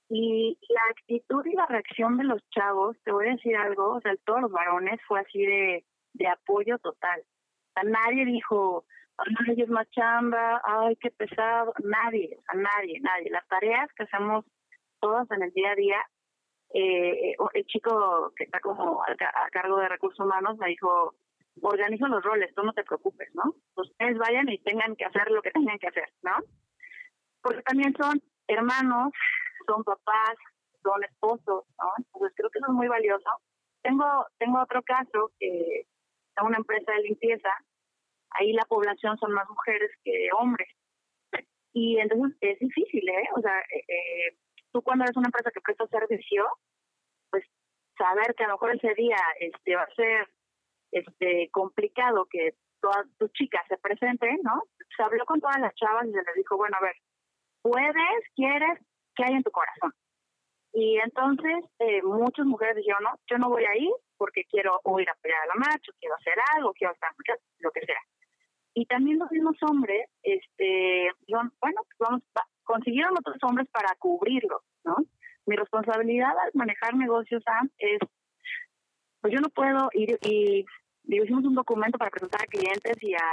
y 0.09 0.57
la 0.69 0.81
actitud 0.91 1.45
y 1.45 1.53
la 1.53 1.67
reacción 1.67 2.17
de 2.17 2.23
los 2.23 2.47
chavos, 2.49 2.97
te 3.03 3.11
voy 3.11 3.27
a 3.27 3.31
decir 3.31 3.55
algo, 3.55 3.95
o 3.95 4.01
sea, 4.01 4.15
todos 4.25 4.41
los 4.41 4.51
varones 4.51 4.99
fue 5.07 5.19
así 5.19 5.45
de, 5.45 5.85
de 6.13 6.27
apoyo 6.27 6.79
total. 6.79 7.21
O 7.21 7.71
sea, 7.73 7.83
nadie 7.83 8.25
dijo, 8.25 8.85
ay, 9.47 9.61
es 9.61 9.69
más 9.69 9.89
chamba, 9.91 10.61
ay, 10.63 10.95
qué 10.97 11.11
pesado, 11.11 11.73
nadie, 11.83 12.37
o 12.37 12.41
sea, 12.41 12.61
nadie, 12.61 12.99
nadie. 13.01 13.29
Las 13.29 13.47
tareas 13.47 13.89
que 13.93 14.03
hacemos 14.03 14.45
todas 14.99 15.29
en 15.31 15.43
el 15.43 15.51
día 15.51 15.71
a 15.71 15.75
día, 15.75 15.97
eh, 16.73 17.35
el 17.53 17.65
chico 17.65 18.31
que 18.35 18.43
está 18.43 18.59
como 18.59 19.01
a, 19.03 19.49
cargo 19.51 19.77
de 19.77 19.89
recursos 19.89 20.19
humanos 20.19 20.57
me 20.57 20.67
dijo, 20.67 21.15
organizo 21.61 22.07
los 22.07 22.23
roles, 22.23 22.53
tú 22.55 22.63
no 22.63 22.73
te 22.73 22.83
preocupes, 22.83 23.29
¿no? 23.33 23.55
Ustedes 23.75 24.17
vayan 24.17 24.49
y 24.49 24.59
tengan 24.59 24.95
que 24.95 25.05
hacer 25.05 25.29
lo 25.31 25.41
que 25.41 25.51
tengan 25.51 25.79
que 25.79 25.87
hacer, 25.87 26.09
¿no? 26.21 26.37
Porque 27.41 27.61
también 27.63 27.93
son 27.95 28.21
hermanos, 28.47 29.11
son 29.67 29.83
papás, 29.83 30.35
son 30.83 31.03
esposos, 31.03 31.65
¿no? 31.77 31.87
Entonces 31.97 32.33
creo 32.35 32.49
que 32.49 32.59
eso 32.59 32.67
es 32.67 32.73
muy 32.73 32.87
valioso. 32.87 33.29
Tengo, 33.81 34.25
tengo 34.37 34.61
otro 34.61 34.81
caso 34.83 35.31
que 35.39 35.81
es 35.81 36.43
una 36.43 36.57
empresa 36.57 36.91
de 36.93 37.01
limpieza 37.01 37.49
ahí 38.31 38.53
la 38.53 38.65
población 38.65 39.17
son 39.17 39.31
más 39.33 39.47
mujeres 39.49 39.91
que 40.03 40.29
hombres. 40.37 40.69
Y 41.73 41.99
entonces 41.99 42.37
es 42.41 42.59
difícil, 42.59 43.07
¿eh? 43.07 43.29
O 43.35 43.41
sea, 43.41 43.59
eh, 43.59 43.85
eh, 43.87 44.37
tú 44.71 44.81
cuando 44.81 45.03
eres 45.03 45.15
una 45.17 45.27
empresa 45.27 45.51
que 45.51 45.61
presta 45.61 45.87
servicio, 45.87 46.45
pues 47.29 47.45
saber 47.97 48.33
que 48.35 48.43
a 48.43 48.47
lo 48.47 48.53
mejor 48.53 48.75
ese 48.75 48.93
día 48.95 49.17
este 49.39 49.75
va 49.75 49.83
a 49.83 49.95
ser 49.95 50.27
este 50.91 51.49
complicado 51.51 52.25
que 52.29 52.55
todas 52.81 53.05
tus 53.17 53.31
chicas 53.33 53.61
se 53.67 53.77
presenten, 53.77 54.39
¿no? 54.41 54.63
Se 54.95 55.03
habló 55.03 55.25
con 55.25 55.39
todas 55.39 55.59
las 55.59 55.75
chavas 55.75 56.07
y 56.07 56.11
se 56.11 56.23
les 56.23 56.35
dijo, 56.35 56.57
bueno, 56.57 56.77
a 56.77 56.81
ver, 56.81 56.95
puedes, 57.61 58.23
quieres, 58.35 58.79
¿qué 59.15 59.23
hay 59.25 59.33
en 59.33 59.43
tu 59.43 59.51
corazón? 59.51 59.93
Y 60.73 60.97
entonces 60.99 61.65
eh, 61.79 62.01
muchas 62.03 62.45
mujeres 62.45 62.77
dijeron, 62.77 63.03
no, 63.03 63.19
yo 63.27 63.37
no 63.37 63.49
voy 63.49 63.65
a 63.65 63.75
ir 63.77 63.91
porque 64.19 64.43
quiero 64.43 64.79
o 64.83 64.99
ir 64.99 65.09
a 65.09 65.15
pelear 65.21 65.41
a 65.43 65.47
la 65.47 65.55
marcha, 65.55 65.91
quiero 65.99 66.15
hacer 66.15 66.33
algo, 66.55 66.73
quiero 66.73 66.93
estar, 66.93 67.09
lo 67.59 67.71
que 67.71 67.85
sea. 67.85 68.01
Y 68.75 68.85
también 68.85 69.17
los 69.17 69.31
mismos 69.31 69.55
hombres, 69.63 70.07
este, 70.21 71.09
bueno, 71.25 71.81
pues 71.87 71.97
vamos, 71.97 72.21
consiguieron 72.63 73.17
otros 73.17 73.37
hombres 73.41 73.67
para 73.71 73.95
cubrirlo, 73.95 74.61
¿no? 74.83 74.97
Mi 75.45 75.55
responsabilidad 75.55 76.37
al 76.37 76.51
manejar 76.53 76.93
negocios, 76.95 77.41
Sam, 77.43 77.71
es, 77.77 77.99
pues 79.21 79.33
yo 79.33 79.39
no 79.39 79.49
puedo 79.49 79.89
ir 79.93 80.19
y, 80.21 80.65
digo, 81.03 81.23
hicimos 81.23 81.45
un 81.45 81.55
documento 81.55 81.97
para 81.97 82.11
presentar 82.11 82.41
a 82.43 82.45
clientes 82.45 83.01
y 83.01 83.15
a 83.15 83.23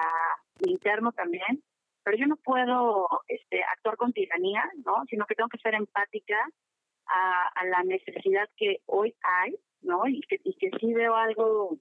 internos 0.61 1.15
también, 1.15 1.63
pero 2.07 2.17
yo 2.17 2.27
no 2.27 2.37
puedo 2.37 3.09
este, 3.27 3.63
actuar 3.65 3.97
con 3.97 4.13
tiranía, 4.13 4.63
¿no? 4.85 5.05
Sino 5.11 5.27
que 5.27 5.35
tengo 5.35 5.49
que 5.49 5.59
ser 5.59 5.75
empática 5.75 6.39
a, 7.09 7.65
la 7.67 7.83
necesidad 7.83 8.49
que 8.57 8.81
hoy 8.87 9.15
hay, 9.23 9.57
¿no? 9.87 10.07
Y 10.07 10.21
que, 10.23 10.41
y 10.45 10.55
que 10.55 10.71
sí 10.79 10.93
veo 10.93 11.15
algo, 11.15 11.79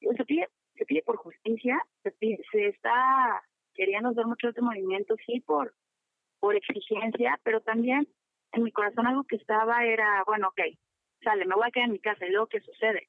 se 0.00 0.24
pide, 0.24 0.48
se 0.74 0.84
pide 0.84 1.02
por 1.02 1.16
justicia, 1.16 1.80
se, 2.02 2.12
se 2.52 2.66
está 2.66 3.42
queriendo 3.74 4.10
hacer 4.10 4.26
mucho 4.26 4.48
este 4.48 4.62
movimiento, 4.62 5.14
sí, 5.24 5.40
por, 5.40 5.74
por 6.40 6.56
exigencia, 6.56 7.38
pero 7.44 7.60
también 7.60 8.08
en 8.52 8.62
mi 8.62 8.72
corazón 8.72 9.06
algo 9.06 9.24
que 9.24 9.36
estaba 9.36 9.84
era, 9.84 10.24
bueno, 10.26 10.48
ok, 10.48 10.60
sale, 11.22 11.44
me 11.46 11.54
voy 11.54 11.66
a 11.66 11.70
quedar 11.70 11.86
en 11.86 11.92
mi 11.92 12.00
casa 12.00 12.26
y 12.26 12.30
luego 12.30 12.48
qué 12.48 12.60
sucede, 12.60 13.08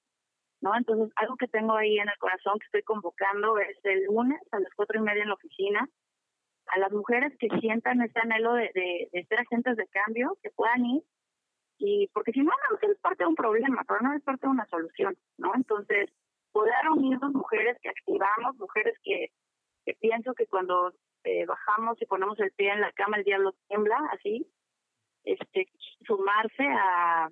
¿no? 0.62 0.76
Entonces, 0.76 1.12
algo 1.16 1.36
que 1.38 1.48
tengo 1.48 1.76
ahí 1.76 1.98
en 1.98 2.10
el 2.10 2.18
corazón 2.18 2.60
que 2.60 2.66
estoy 2.66 2.84
convocando 2.84 3.58
es 3.58 3.78
el 3.84 4.06
lunes 4.06 4.40
a 4.52 4.60
las 4.60 4.74
cuatro 4.76 5.00
y 5.00 5.04
media 5.04 5.24
en 5.24 5.30
la 5.30 5.36
oficina, 5.36 5.90
a 6.68 6.80
las 6.80 6.92
mujeres 6.92 7.34
que 7.40 7.48
sientan 7.60 8.02
ese 8.02 8.20
anhelo 8.20 8.54
de, 8.54 8.70
de 9.12 9.26
ser 9.28 9.40
agentes 9.40 9.78
de 9.78 9.88
cambio, 9.88 10.38
que 10.44 10.52
puedan 10.52 10.86
ir 10.86 11.04
y 11.78 12.08
porque 12.14 12.32
si 12.32 12.40
no, 12.40 12.52
no 12.52 12.92
es 12.92 13.00
parte 13.00 13.24
de 13.24 13.30
un 13.30 13.36
problema, 13.36 13.84
pero 13.88 14.02
no 14.02 14.14
es 14.14 14.24
parte 14.24 14.48
de 14.48 14.52
una 14.52 14.66
solución, 14.68 15.16
¿no? 15.38 15.52
Entonces, 15.56 16.10
poder 16.52 16.74
unirnos 16.92 17.34
mujeres 17.34 17.78
que 17.82 17.90
activamos, 17.90 18.58
mujeres 18.58 18.98
que, 19.04 19.32
pienso 20.00 20.34
que 20.34 20.48
cuando 20.48 20.94
eh, 21.24 21.46
bajamos 21.46 22.02
y 22.02 22.06
ponemos 22.06 22.40
el 22.40 22.52
pie 22.52 22.72
en 22.72 22.82
la 22.82 22.92
cama, 22.94 23.18
el 23.18 23.24
diablo 23.24 23.54
tiembla, 23.68 23.98
así, 24.12 24.46
este, 25.24 25.68
sumarse 26.06 26.66
a, 26.66 27.30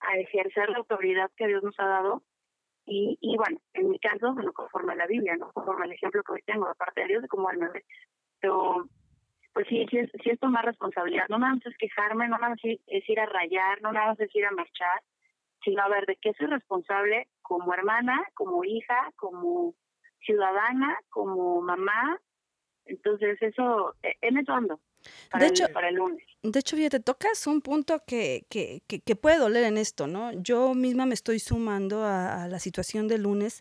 a 0.00 0.16
ejercer 0.18 0.68
la 0.70 0.78
autoridad 0.78 1.30
que 1.36 1.46
Dios 1.46 1.62
nos 1.62 1.78
ha 1.78 1.86
dado. 1.86 2.22
Y, 2.84 3.16
y 3.20 3.36
bueno, 3.36 3.58
en 3.74 3.90
mi 3.90 3.98
caso, 4.00 4.34
bueno, 4.34 4.52
conforme 4.52 4.94
a 4.94 4.96
la 4.96 5.06
Biblia, 5.06 5.36
¿no? 5.36 5.52
Conforme 5.52 5.84
al 5.84 5.92
ejemplo 5.92 6.22
que 6.24 6.32
hoy 6.32 6.42
tengo 6.44 6.66
de 6.66 6.74
parte 6.74 7.02
de 7.02 7.08
Dios, 7.08 7.24
él 7.24 7.58
me 7.58 7.68
ve. 7.68 7.84
Pero 8.40 8.88
pues 9.52 9.66
sí, 9.68 9.86
sí 9.90 9.98
es, 9.98 10.10
sí 10.22 10.30
es 10.30 10.40
tomar 10.40 10.64
responsabilidad. 10.64 11.26
No 11.28 11.38
nada 11.38 11.54
más 11.54 11.66
es 11.66 11.76
quejarme, 11.76 12.28
no 12.28 12.38
nada 12.38 12.50
más 12.50 12.58
es 12.64 13.08
ir 13.08 13.20
a 13.20 13.26
rayar, 13.26 13.82
no 13.82 13.92
nada 13.92 14.08
más 14.08 14.20
es 14.20 14.34
ir 14.34 14.46
a 14.46 14.50
marchar, 14.50 15.02
sino 15.64 15.82
a 15.82 15.88
ver 15.88 16.06
de 16.06 16.16
qué 16.16 16.32
soy 16.34 16.46
responsable 16.46 17.28
como 17.42 17.72
hermana, 17.74 18.22
como 18.34 18.64
hija, 18.64 19.12
como 19.16 19.74
ciudadana, 20.24 20.96
como 21.10 21.60
mamá. 21.60 22.20
Entonces 22.86 23.40
eso, 23.42 23.94
e, 24.02 24.16
en 24.22 24.38
eso 24.38 24.52
ando 24.52 24.80
de 25.38 25.46
hecho, 25.46 25.68
para 25.72 25.88
el 25.88 25.96
lunes. 25.96 26.22
De 26.42 26.58
hecho, 26.58 26.76
fíjate, 26.76 27.00
tocas 27.00 27.46
un 27.46 27.60
punto 27.60 28.02
que, 28.06 28.46
que, 28.48 28.82
que, 28.86 29.16
puede 29.16 29.38
doler 29.38 29.64
en 29.64 29.78
esto, 29.78 30.06
¿no? 30.06 30.32
Yo 30.32 30.74
misma 30.74 31.06
me 31.06 31.14
estoy 31.14 31.38
sumando 31.38 32.04
a, 32.04 32.48
la 32.48 32.58
situación 32.58 33.08
del 33.08 33.22
lunes. 33.22 33.60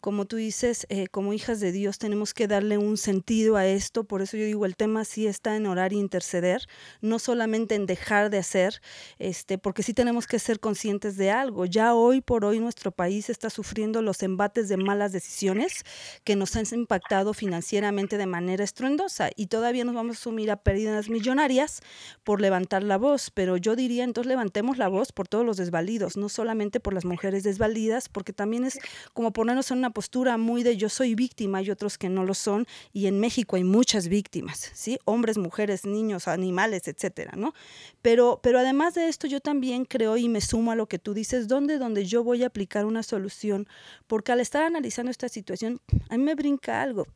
Como 0.00 0.24
tú 0.24 0.36
dices, 0.36 0.86
eh, 0.88 1.08
como 1.08 1.32
hijas 1.32 1.60
de 1.60 1.72
Dios 1.72 1.98
tenemos 1.98 2.32
que 2.32 2.48
darle 2.48 2.78
un 2.78 2.96
sentido 2.96 3.56
a 3.56 3.66
esto. 3.66 4.04
Por 4.04 4.22
eso 4.22 4.36
yo 4.36 4.44
digo, 4.44 4.64
el 4.64 4.76
tema 4.76 5.04
sí 5.04 5.26
está 5.26 5.56
en 5.56 5.66
orar 5.66 5.92
e 5.92 5.96
interceder, 5.96 6.66
no 7.02 7.18
solamente 7.18 7.74
en 7.74 7.84
dejar 7.84 8.30
de 8.30 8.38
hacer, 8.38 8.80
este, 9.18 9.58
porque 9.58 9.82
sí 9.82 9.92
tenemos 9.92 10.26
que 10.26 10.38
ser 10.38 10.60
conscientes 10.60 11.16
de 11.16 11.30
algo. 11.30 11.66
Ya 11.66 11.94
hoy 11.94 12.20
por 12.20 12.44
hoy 12.44 12.60
nuestro 12.60 12.92
país 12.92 13.28
está 13.28 13.50
sufriendo 13.50 14.00
los 14.00 14.22
embates 14.22 14.68
de 14.68 14.76
malas 14.76 15.12
decisiones 15.12 15.84
que 16.24 16.36
nos 16.36 16.56
han 16.56 16.64
impactado 16.72 17.34
financieramente 17.34 18.16
de 18.16 18.26
manera 18.26 18.64
estruendosa 18.64 19.30
y 19.34 19.46
todavía 19.46 19.84
nos 19.84 19.94
vamos 19.94 20.18
a 20.18 20.20
sumir 20.20 20.50
a 20.50 20.56
pérdidas 20.56 21.08
millonarias 21.08 21.80
por 22.24 22.40
levantar 22.40 22.82
la 22.82 22.96
voz, 22.96 23.30
pero 23.30 23.56
yo 23.56 23.76
diría 23.76 24.04
entonces 24.04 24.28
levantemos 24.28 24.78
la 24.78 24.88
voz 24.88 25.12
por 25.12 25.28
todos 25.28 25.44
los 25.44 25.56
desvalidos, 25.56 26.16
no 26.16 26.28
solamente 26.28 26.80
por 26.80 26.94
las 26.94 27.04
mujeres 27.04 27.42
desvalidas, 27.42 28.08
porque 28.08 28.32
también 28.32 28.64
es 28.64 28.78
como 29.14 29.32
ponernos 29.32 29.70
en 29.70 29.78
una 29.78 29.89
postura 29.90 30.36
muy 30.36 30.62
de 30.62 30.76
yo 30.76 30.88
soy 30.88 31.14
víctima 31.14 31.62
y 31.62 31.70
otros 31.70 31.98
que 31.98 32.08
no 32.08 32.24
lo 32.24 32.34
son, 32.34 32.66
y 32.92 33.06
en 33.06 33.20
México 33.20 33.56
hay 33.56 33.64
muchas 33.64 34.08
víctimas, 34.08 34.70
¿sí? 34.74 34.98
Hombres, 35.04 35.38
mujeres, 35.38 35.84
niños, 35.84 36.28
animales, 36.28 36.88
etcétera, 36.88 37.32
¿no? 37.36 37.54
Pero, 38.02 38.40
pero 38.42 38.58
además 38.58 38.94
de 38.94 39.08
esto, 39.08 39.26
yo 39.26 39.40
también 39.40 39.84
creo 39.84 40.16
y 40.16 40.28
me 40.28 40.40
sumo 40.40 40.72
a 40.72 40.76
lo 40.76 40.86
que 40.86 40.98
tú 40.98 41.14
dices, 41.14 41.48
¿dónde, 41.48 41.78
donde 41.78 42.04
yo 42.04 42.24
voy 42.24 42.42
a 42.42 42.46
aplicar 42.46 42.84
una 42.84 43.02
solución? 43.02 43.68
Porque 44.06 44.32
al 44.32 44.40
estar 44.40 44.62
analizando 44.62 45.10
esta 45.10 45.28
situación, 45.28 45.80
a 46.08 46.16
mí 46.16 46.24
me 46.24 46.34
brinca 46.34 46.82
algo 46.82 47.06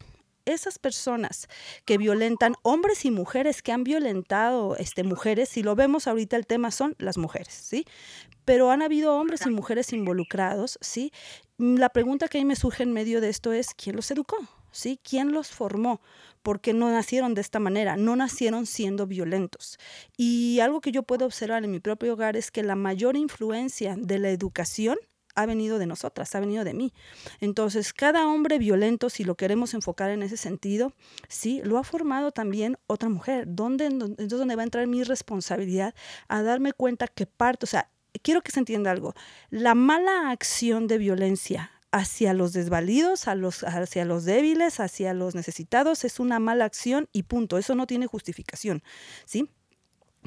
esas 0.47 0.79
personas 0.79 1.49
que 1.85 1.99
violentan, 1.99 2.55
hombres 2.63 3.05
y 3.05 3.11
mujeres 3.11 3.63
que 3.63 3.73
han 3.73 3.85
violentado 3.85 4.77
este, 4.77 5.05
mujeres, 5.05 5.49
si 5.49 5.63
lo 5.63 5.75
vemos 5.75 6.07
ahorita 6.07 6.37
el 6.37 6.47
tema 6.47 6.71
son 6.71 6.95
las 6.99 7.19
mujeres, 7.19 7.55
¿sí? 7.55 7.85
Pero 8.45 8.71
han 8.71 8.83
habido 8.83 9.17
hombres 9.17 9.47
y 9.47 9.51
mujeres 9.51 9.93
involucrados, 9.93 10.79
¿sí? 10.81 11.13
La 11.59 11.89
pregunta 11.89 12.29
que 12.29 12.39
a 12.39 12.41
mí 12.41 12.45
me 12.45 12.57
surge 12.57 12.83
en 12.83 12.93
medio 12.93 13.21
de 13.21 13.29
esto 13.29 13.53
es, 13.53 13.75
¿quién 13.75 13.97
los 13.97 14.11
educó? 14.11 14.37
¿Sí? 14.71 14.99
¿Quién 15.09 15.31
los 15.31 15.49
formó? 15.49 16.01
Porque 16.43 16.73
no 16.73 16.91
nacieron 16.91 17.35
de 17.35 17.41
esta 17.41 17.61
manera, 17.61 17.97
no 17.97 18.17
nacieron 18.17 18.67
siendo 18.67 19.07
violentos. 19.07 19.79
Y 20.17 20.59
algo 20.59 20.81
que 20.81 20.91
yo 20.91 21.05
puedo 21.05 21.27
observar 21.27 21.65
en 21.65 21.71
mi 21.71 21.79
propio 21.79 22.15
hogar 22.15 22.37
es 22.37 22.51
que 22.51 22.65
la 22.65 22.75
mayor 22.75 23.17
influencia 23.17 23.95
de 23.97 24.19
la 24.19 24.31
educación 24.31 24.99
ha 25.35 25.47
venido 25.47 25.79
de 25.79 25.87
nosotras, 25.87 26.35
ha 26.35 26.41
venido 26.41 26.65
de 26.65 26.75
mí. 26.75 26.93
Entonces, 27.41 27.93
cada 27.93 28.27
hombre 28.27 28.59
violento, 28.59 29.11
si 29.11 29.25
lo 29.25 29.37
queremos 29.37 29.75
enfocar 29.75 30.11
en 30.11 30.23
ese 30.23 30.37
sentido, 30.37 30.93
sí, 31.29 31.61
lo 31.65 31.79
ha 31.79 31.85
formado 31.85 32.33
también 32.33 32.79
otra 32.87 33.09
mujer. 33.09 33.45
¿Dónde, 33.49 33.87
entonces, 33.87 34.29
donde 34.29 34.57
va 34.57 34.63
a 34.63 34.65
entrar 34.65 34.87
mi 34.87 35.03
responsabilidad 35.03 35.95
a 36.29 36.43
darme 36.43 36.73
cuenta 36.73 37.09
que 37.09 37.27
parto, 37.27 37.65
o 37.65 37.69
sea, 37.69 37.91
quiero 38.23 38.43
que 38.43 38.53
se 38.53 38.61
entienda 38.61 38.91
algo, 38.91 39.15
la 39.51 39.75
mala 39.75 40.31
acción 40.31 40.87
de 40.87 40.99
violencia 40.99 41.71
hacia 41.95 42.35
los 42.35 42.53
desvalidos, 42.53 43.27
hacia 43.29 44.05
los 44.05 44.25
débiles, 44.25 44.81
hacia 44.81 45.15
los 45.15 45.37
necesitados, 45.37 46.05
es 46.05 46.19
una 46.19 46.41
mala 46.41 46.65
acción 46.65 47.09
y 47.13 47.23
punto. 47.23 47.57
Eso 47.57 47.77
no 47.77 47.87
tiene 47.87 48.09
justificación, 48.09 48.83
¿sí? 49.25 49.49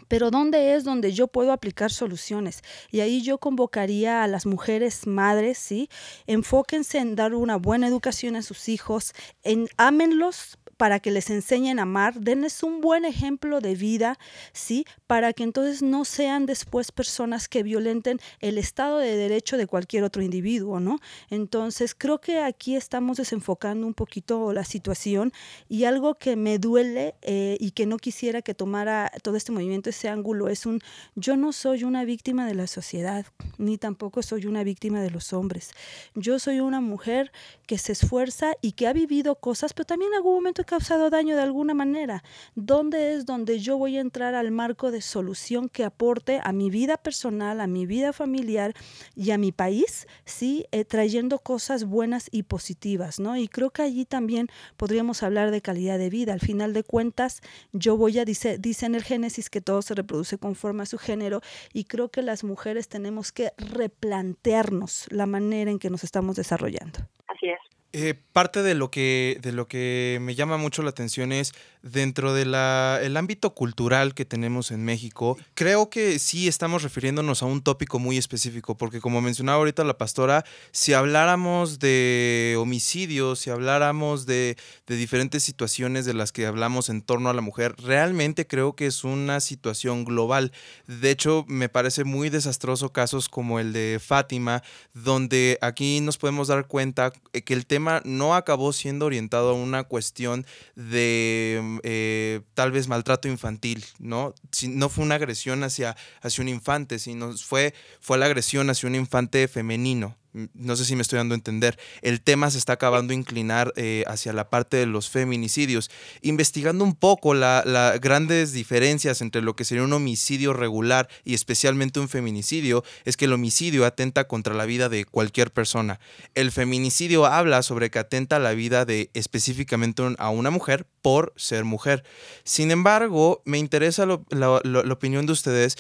Pero 0.08 0.32
¿dónde 0.32 0.76
es 0.76 0.84
donde 0.84 1.12
yo 1.14 1.28
puedo 1.28 1.52
aplicar 1.52 1.92
soluciones? 1.92 2.62
Y 2.92 3.02
ahí 3.02 3.22
yo 3.22 3.38
convocaría 3.38 4.24
a 4.24 4.28
las 4.28 4.46
mujeres 4.46 5.08
madres, 5.08 5.58
¿sí? 5.58 5.90
Enfóquense 6.28 7.00
en 7.00 7.16
dar 7.16 7.34
una 7.34 7.58
buena 7.58 7.88
educación 7.88 8.36
a 8.36 8.42
sus 8.42 8.70
hijos, 8.70 9.14
en 9.44 9.68
ámenlos 9.78 10.58
para 10.78 11.00
que 11.00 11.12
les 11.12 11.30
enseñen 11.30 11.80
a 11.80 11.84
amar, 11.84 12.20
denles 12.20 12.64
un 12.64 12.82
buen 12.82 13.04
ejemplo 13.04 13.60
de 13.62 13.76
vida, 13.76 14.18
¿sí? 14.54 14.86
Para 15.08 15.34
que 15.34 15.44
entonces 15.44 15.82
no 15.82 16.06
sean 16.06 16.46
después 16.46 16.92
personas 16.92 17.50
que 17.50 17.64
violenten 17.64 18.20
el 18.40 18.58
estado 18.58 19.00
de 19.00 19.16
derecho 19.16 19.58
de 19.58 19.68
cualquier 19.68 20.04
otro 20.04 20.22
individuo, 20.22 20.80
¿no? 20.80 21.00
Entonces, 21.30 21.96
creo 21.96 22.20
que 22.20 22.40
aquí 22.40 22.76
estamos 22.76 23.18
desenfocando 23.18 23.88
un 23.88 23.94
poquito 23.94 24.54
la 24.54 24.64
situación 24.64 25.34
y 25.68 25.86
algo 25.86 26.16
que 26.16 26.36
me 26.36 26.60
duele 26.60 27.16
eh, 27.22 27.58
y 27.60 27.72
que 27.72 27.86
no 27.86 27.98
quisiera 27.98 28.42
que 28.42 28.54
tomara 28.54 29.12
todo 29.24 29.36
este 29.36 29.52
movimiento 29.52 29.90
ese 29.90 30.10
ángulo 30.10 30.48
es 30.48 30.66
un, 30.66 30.80
yo 31.16 31.36
no 31.36 31.54
soy 31.54 31.84
una 31.84 32.04
víctima 32.04 32.46
de 32.46 32.56
la 32.56 32.68
sociedad, 32.68 33.26
ni 33.58 33.78
tampoco 33.78 34.22
soy 34.22 34.46
una 34.46 34.64
víctima 34.64 35.02
de 35.02 35.10
los 35.10 35.34
hombres. 35.34 35.72
Yo 36.14 36.40
soy 36.40 36.60
una 36.60 36.82
mujer 36.82 37.32
que 37.66 37.78
se 37.78 37.94
esfuerza 37.94 38.54
y 38.62 38.74
que 38.74 38.88
ha 38.88 38.94
vivido 38.94 39.36
cosas, 39.36 39.74
pero 39.74 39.86
también 39.86 40.12
en 40.12 40.18
algún 40.18 40.36
momento 40.36 40.62
causado 40.68 41.10
daño 41.10 41.36
de 41.36 41.42
alguna 41.42 41.74
manera? 41.74 42.24
¿Dónde 42.54 43.16
es 43.16 43.26
donde 43.26 43.58
yo 43.58 43.78
voy 43.80 43.98
a 43.98 44.02
entrar 44.02 44.36
al 44.36 44.52
marco 44.52 44.92
de 44.92 45.02
solución 45.02 45.70
que 45.70 45.84
aporte 45.84 46.40
a 46.44 46.52
mi 46.52 46.70
vida 46.70 46.98
personal, 46.98 47.60
a 47.60 47.66
mi 47.66 47.88
vida 47.88 48.14
familiar 48.14 48.76
y 49.16 49.32
a 49.32 49.40
mi 49.40 49.52
país? 49.52 50.08
Sí, 50.26 50.68
eh, 50.72 50.86
trayendo 50.86 51.40
cosas 51.40 51.86
buenas 51.86 52.30
y 52.32 52.44
positivas, 52.44 53.20
¿no? 53.20 53.36
Y 53.36 53.48
creo 53.48 53.72
que 53.72 53.82
allí 53.82 54.06
también 54.06 54.50
podríamos 54.76 55.24
hablar 55.24 55.50
de 55.50 55.62
calidad 55.62 55.98
de 55.98 56.12
vida. 56.12 56.34
Al 56.34 56.42
final 56.42 56.74
de 56.74 56.84
cuentas, 56.84 57.42
yo 57.74 57.98
voy 57.98 58.20
a, 58.20 58.26
dice, 58.26 58.60
dice 58.60 58.86
en 58.86 58.94
el 58.94 59.04
Génesis 59.04 59.50
que 59.50 59.62
todo 59.62 59.82
se 59.82 59.96
reproduce 59.96 60.38
conforme 60.38 60.84
a 60.84 60.86
su 60.86 61.00
género 61.00 61.42
y 61.74 61.86
creo 61.86 62.10
que 62.10 62.22
las 62.22 62.44
mujeres 62.44 62.90
tenemos 62.90 63.32
que 63.32 63.54
replantearnos 63.58 65.08
la 65.10 65.26
manera 65.26 65.72
en 65.72 65.80
que 65.80 65.90
nos 65.90 66.04
estamos 66.04 66.36
desarrollando. 66.36 67.00
Así 67.28 67.48
es. 67.48 67.77
Eh, 68.00 68.14
parte 68.14 68.62
de 68.62 68.76
lo 68.76 68.92
que 68.92 69.40
de 69.42 69.52
lo 69.52 69.68
que 69.68 70.20
me 70.22 70.36
llama 70.36 70.58
mucho 70.58 70.84
la 70.84 70.92
atención 70.92 71.32
es 71.32 71.54
dentro 71.82 72.36
del 72.36 72.54
el 72.54 73.18
ámbito 73.18 73.56
cultural 73.56 74.14
que 74.14 74.24
tenemos 74.24 74.70
en 74.70 74.86
México. 74.86 75.36
Creo 75.56 75.90
que 75.90 76.20
sí 76.20 76.48
estamos 76.48 76.84
refiriéndonos 76.84 77.42
a 77.42 77.48
un 77.48 77.64
tópico 77.64 77.98
muy 77.98 78.18
específico, 78.18 78.78
porque 78.78 79.02
como 79.02 79.20
mencionaba 79.22 79.58
ahorita 79.58 79.84
la 79.84 79.98
pastora, 79.98 80.46
si 80.72 80.94
habláramos 80.94 81.80
de 81.80 82.56
homicidios, 82.60 83.40
si 83.40 83.50
habláramos 83.50 84.28
de, 84.28 84.58
de 84.86 84.96
diferentes 84.96 85.44
situaciones 85.44 86.06
de 86.06 86.14
las 86.14 86.32
que 86.32 86.46
hablamos 86.46 86.90
en 86.90 87.02
torno 87.02 87.32
a 87.32 87.34
la 87.34 87.42
mujer, 87.42 87.74
realmente 87.84 88.46
creo 88.46 88.76
que 88.76 88.86
es 88.86 89.04
una 89.06 89.40
situación 89.40 90.06
global. 90.06 90.52
De 90.86 91.10
hecho, 91.10 91.46
me 91.48 91.68
parece 91.68 92.04
muy 92.04 92.30
desastroso 92.30 92.92
casos 92.92 93.28
como 93.28 93.60
el 93.60 93.74
de 93.74 94.00
Fátima, 94.04 94.62
donde 94.94 95.58
aquí 95.62 96.00
nos 96.02 96.20
podemos 96.20 96.48
dar 96.50 96.68
cuenta 96.68 97.12
que 97.32 97.54
el 97.54 97.66
tema 97.66 97.87
no 98.04 98.36
acabó 98.36 98.74
siendo 98.74 99.06
orientado 99.06 99.52
a 99.52 99.54
una 99.54 99.84
cuestión 99.84 100.46
de 100.76 101.80
eh, 101.84 102.42
tal 102.54 102.72
vez 102.72 102.88
maltrato 102.88 103.28
infantil, 103.28 103.86
¿no? 104.00 104.34
Si, 104.52 104.68
no 104.68 104.90
fue 104.90 105.04
una 105.04 105.16
agresión 105.16 105.64
hacia, 105.64 105.96
hacia 106.22 106.42
un 106.42 106.50
infante, 106.50 107.00
sino 107.00 107.36
fue, 107.38 107.74
fue 108.00 108.18
la 108.18 108.26
agresión 108.26 108.70
hacia 108.70 108.88
un 108.88 108.96
infante 108.96 109.48
femenino, 109.48 110.16
no 110.54 110.76
sé 110.76 110.86
si 110.86 110.96
me 110.96 111.02
estoy 111.02 111.18
dando 111.18 111.34
a 111.34 111.38
entender, 111.38 111.78
el 112.02 112.22
tema 112.22 112.50
se 112.52 112.58
está 112.58 112.74
acabando 112.74 113.12
a 113.14 113.16
inclinar 113.16 113.74
eh, 113.76 114.04
hacia 114.08 114.34
la 114.34 114.50
parte 114.50 114.78
de 114.78 114.86
los 114.86 115.10
feminicidios, 115.10 115.90
investigando 116.22 116.84
un 116.84 116.96
poco 116.96 117.34
las 117.34 117.66
grandes 118.00 118.54
diferencias 118.54 119.22
entre 119.22 119.42
lo 119.42 119.56
que 119.56 119.66
sería 119.66 119.84
un 119.84 119.94
homicidio 119.94 120.54
regular 120.54 121.08
y 121.24 121.34
especialmente 121.34 122.00
un 122.00 122.10
feminicidio, 122.10 122.84
es 123.06 123.18
que 123.18 123.26
el 123.26 123.34
homicidio 123.34 123.86
atenta 123.86 124.28
contra 124.28 124.54
la 124.54 124.66
vida 124.66 124.90
de 124.90 125.06
cualquier 125.06 125.52
persona. 125.52 126.00
El 126.36 126.52
feminicidio 126.52 127.26
habla 127.26 127.64
sobre 127.64 127.90
que 127.90 128.00
atenta 128.00 128.40
la 128.40 128.52
vida 128.52 128.86
de 128.86 129.10
específicamente 129.14 130.04
a 130.18 130.30
una 130.30 130.52
mujer 130.52 130.86
por 131.02 131.34
ser 131.36 131.64
mujer. 131.64 132.04
Sin 132.44 132.72
embargo, 132.72 133.42
me 133.46 133.58
interesa 133.58 134.06
la 134.06 134.94
opinión 134.94 135.26
de 135.26 135.32
ustedes 135.32 135.78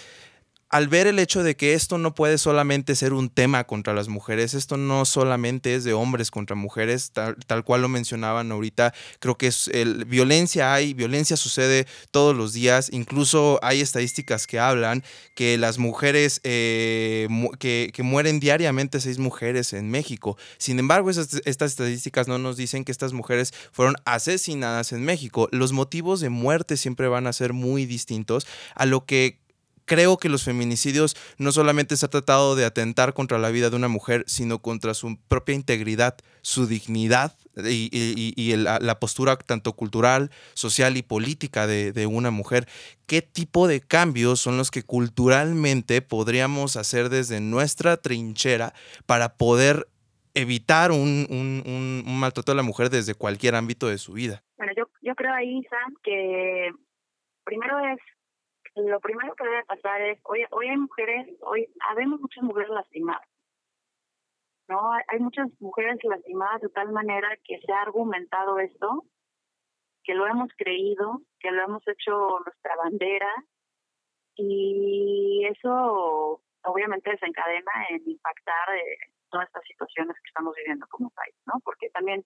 al 0.70 0.88
ver 0.90 1.08
el 1.08 1.20
hecho 1.20 1.44
de 1.44 1.56
que 1.56 1.74
esto 1.74 1.98
no 1.98 2.14
puede 2.14 2.38
solamente 2.38 2.96
ser 2.96 3.14
un 3.14 3.30
tema 3.30 3.64
contra 3.64 3.94
las 3.94 4.10
mujeres, 4.10 4.54
esto 4.54 4.76
no 4.76 5.06
solamente 5.06 5.76
es 5.76 5.84
de 5.86 5.94
hombres 5.94 6.30
contra 6.30 6.56
mujeres, 6.56 7.12
tal, 7.12 7.64
cual 7.64 7.82
lo 7.82 7.90
mencionaban 7.90 8.52
ahorita, 8.52 8.94
creo 9.20 9.38
que 9.38 9.52
violencia 10.08 10.74
hay, 10.74 10.94
violencia 10.94 11.38
sucede 11.38 11.88
todos 12.12 12.36
los 12.36 12.52
días, 12.52 12.90
incluso 12.92 13.60
hay 13.62 13.80
estadísticas 13.80 14.46
que 14.46 14.60
hablan 14.60 15.04
que 15.36 15.58
las 15.58 15.78
mujeres, 15.78 16.42
eh, 16.44 17.28
que, 17.60 17.92
mueren 18.04 18.40
diariamente 18.40 19.02
seis 19.02 19.20
mujeres 19.20 19.74
en 19.74 19.90
México. 19.90 20.38
Sin 20.58 20.80
embargo, 20.80 21.10
estas 21.10 21.42
estadísticas 21.46 22.28
no 22.28 22.38
nos 22.38 22.56
dicen 22.56 22.86
que 22.86 22.92
estas 22.92 23.12
mujeres 23.12 23.54
fueron 23.72 23.96
asesinadas 24.06 24.94
en 24.94 25.04
México. 25.04 25.50
Los 25.52 25.74
motivos 25.74 26.22
de 26.22 26.30
muerte 26.30 26.78
siempre 26.78 27.08
van 27.10 27.28
a 27.28 27.34
ser 27.34 27.52
muy 27.52 27.86
distintos 27.86 28.48
a 28.76 28.86
lo 28.86 29.06
que 29.06 29.40
creo 29.88 30.18
que 30.18 30.30
los 30.30 30.44
feminicidios 30.44 31.16
no 31.40 31.52
solamente 31.52 31.98
se 31.98 32.06
ha 32.06 32.10
tratado 32.10 32.56
de 32.56 32.66
atentar 32.66 33.14
contra 33.14 33.40
la 33.40 33.50
vida 33.50 33.70
de 33.72 33.78
una 33.78 33.88
mujer, 33.88 34.24
sino 34.28 34.60
contra 34.60 34.94
su 34.94 35.18
propia 35.28 35.56
integridad, 35.56 36.18
su 36.42 36.68
dignidad 36.68 37.36
y, 37.56 38.56
la, 38.58 39.00
postura 39.00 39.38
tanto 39.38 39.74
cultural, 39.74 40.30
social 40.54 40.98
y 40.98 41.04
política 41.04 41.66
de, 41.66 42.06
una 42.06 42.30
mujer. 42.30 42.68
¿Qué 43.08 43.22
tipo 43.22 43.68
de 43.68 43.80
cambios 43.80 44.42
son 44.42 44.58
los 44.58 44.70
que 44.70 44.84
culturalmente 44.84 46.02
podríamos 46.02 46.76
hacer 46.76 47.10
desde 47.10 47.40
nuestra 47.40 47.98
trinchera 47.98 48.74
para 49.06 49.38
poder 49.38 49.88
evitar 50.34 50.92
un, 50.92 52.04
maltrato 52.06 52.52
a 52.52 52.56
la 52.56 52.64
mujer 52.64 52.90
desde 52.90 53.16
cualquier 53.16 53.56
ámbito 53.56 53.88
de 53.88 53.98
su 53.98 54.14
vida? 54.14 54.44
Bueno, 54.58 54.74
yo, 54.76 54.90
yo 55.02 55.16
creo 55.16 55.34
ahí, 55.34 55.64
Sam, 55.70 55.96
que 56.04 56.72
primero 57.46 57.80
es 57.80 58.00
lo 58.86 59.00
primero 59.00 59.36
que 59.36 59.44
debe 59.44 59.66
pasar 59.66 60.02
es, 60.02 60.20
hoy, 60.24 60.46
hoy 60.52 60.68
hay 60.70 60.78
mujeres, 60.78 61.28
hoy 61.42 61.68
habemos 61.90 62.20
muchas 62.20 62.44
mujeres 62.44 62.70
lastimadas. 62.70 63.28
¿no? 64.68 64.92
Hay 64.92 65.20
muchas 65.20 65.48
mujeres 65.60 65.98
lastimadas 66.04 66.62
de 66.62 66.70
tal 66.70 66.92
manera 66.92 67.30
que 67.44 67.60
se 67.60 67.72
ha 67.72 67.82
argumentado 67.82 68.60
esto, 68.60 69.06
que 70.04 70.14
lo 70.14 70.28
hemos 70.28 70.50
creído, 70.58 71.22
que 71.40 71.52
lo 71.52 71.64
hemos 71.64 71.88
hecho 71.88 72.40
nuestra 72.46 72.76
bandera, 72.76 73.34
y 74.36 75.46
eso 75.50 76.42
obviamente 76.64 77.10
desencadena 77.10 77.72
en 77.90 78.10
impactar 78.10 78.76
eh, 78.76 78.98
todas 79.30 79.48
estas 79.48 79.64
situaciones 79.64 80.16
que 80.18 80.28
estamos 80.28 80.54
viviendo 80.56 80.86
como 80.90 81.10
país, 81.12 81.36
¿no? 81.46 81.60
Porque 81.64 81.90
también 81.90 82.24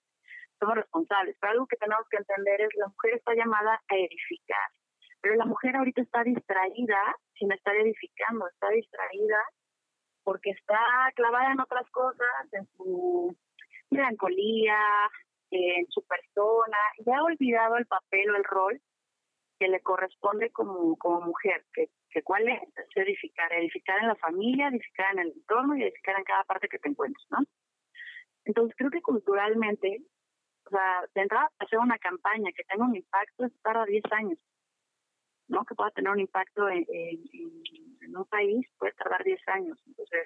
somos 0.60 0.76
responsables. 0.76 1.38
Pero 1.40 1.54
algo 1.54 1.68
que 1.68 1.78
tenemos 1.78 2.08
que 2.10 2.18
entender 2.18 2.62
es 2.62 2.70
que 2.70 2.80
la 2.80 2.88
mujer 2.88 3.14
está 3.16 3.34
llamada 3.34 3.82
a 3.88 3.96
edificar. 3.96 4.70
Pero 5.22 5.36
la 5.36 5.46
mujer 5.46 5.76
ahorita 5.76 6.02
está 6.02 6.24
distraída 6.24 7.16
sin 7.38 7.52
estar 7.52 7.76
edificando, 7.76 8.48
está 8.48 8.70
distraída 8.70 9.38
porque 10.24 10.52
está 10.52 10.80
clavada 11.16 11.52
en 11.52 11.60
otras 11.60 11.90
cosas, 11.92 12.54
en 12.54 12.68
su 12.78 13.36
melancolía, 13.90 14.78
en 15.52 15.86
su 15.90 16.04
persona, 16.06 16.78
y 16.98 17.12
ha 17.12 17.24
olvidado 17.24 17.78
el 17.78 17.86
papel 17.86 18.30
o 18.32 18.36
el 18.36 18.44
rol 18.44 18.82
que 19.60 19.68
le 19.68 19.82
corresponde 19.82 20.50
como, 20.52 20.98
mujer, 21.22 21.64
que, 21.74 21.90
cuál 22.24 22.48
es, 22.48 22.62
edificar, 22.96 23.52
edificar 23.54 24.00
en 24.02 24.08
la 24.08 24.16
familia, 24.16 24.70
edificar 24.70 25.14
en 25.14 25.20
el 25.20 25.28
entorno 25.34 25.76
y 25.76 25.84
edificar 25.84 26.18
en 26.18 26.24
cada 26.24 26.44
parte 26.46 26.68
que 26.68 26.80
te 26.80 26.90
encuentres, 26.90 27.28
¿no? 27.30 27.40
Entonces 28.46 28.76
creo 28.76 28.90
que 28.90 29.02
culturalmente, 29.02 30.00
o 30.66 30.70
sea, 30.70 31.04
de 31.14 31.22
entrada 31.22 31.52
hacer 31.60 31.78
una 31.78 32.00
campaña 32.00 32.52
que 32.56 32.64
tenga 32.64 32.86
un 32.86 32.96
impacto 32.96 33.46
es 33.46 33.54
para 33.62 33.86
10 33.86 34.04
años. 34.12 34.40
¿No? 35.52 35.66
que 35.66 35.76
pueda 35.76 35.92
tener 35.92 36.12
un 36.12 36.20
impacto 36.20 36.68
en, 36.70 36.86
un 38.16 38.26
país 38.26 38.68
puede 38.78 38.94
tardar 38.94 39.24
10 39.24 39.40
años. 39.48 39.78
Entonces, 39.86 40.24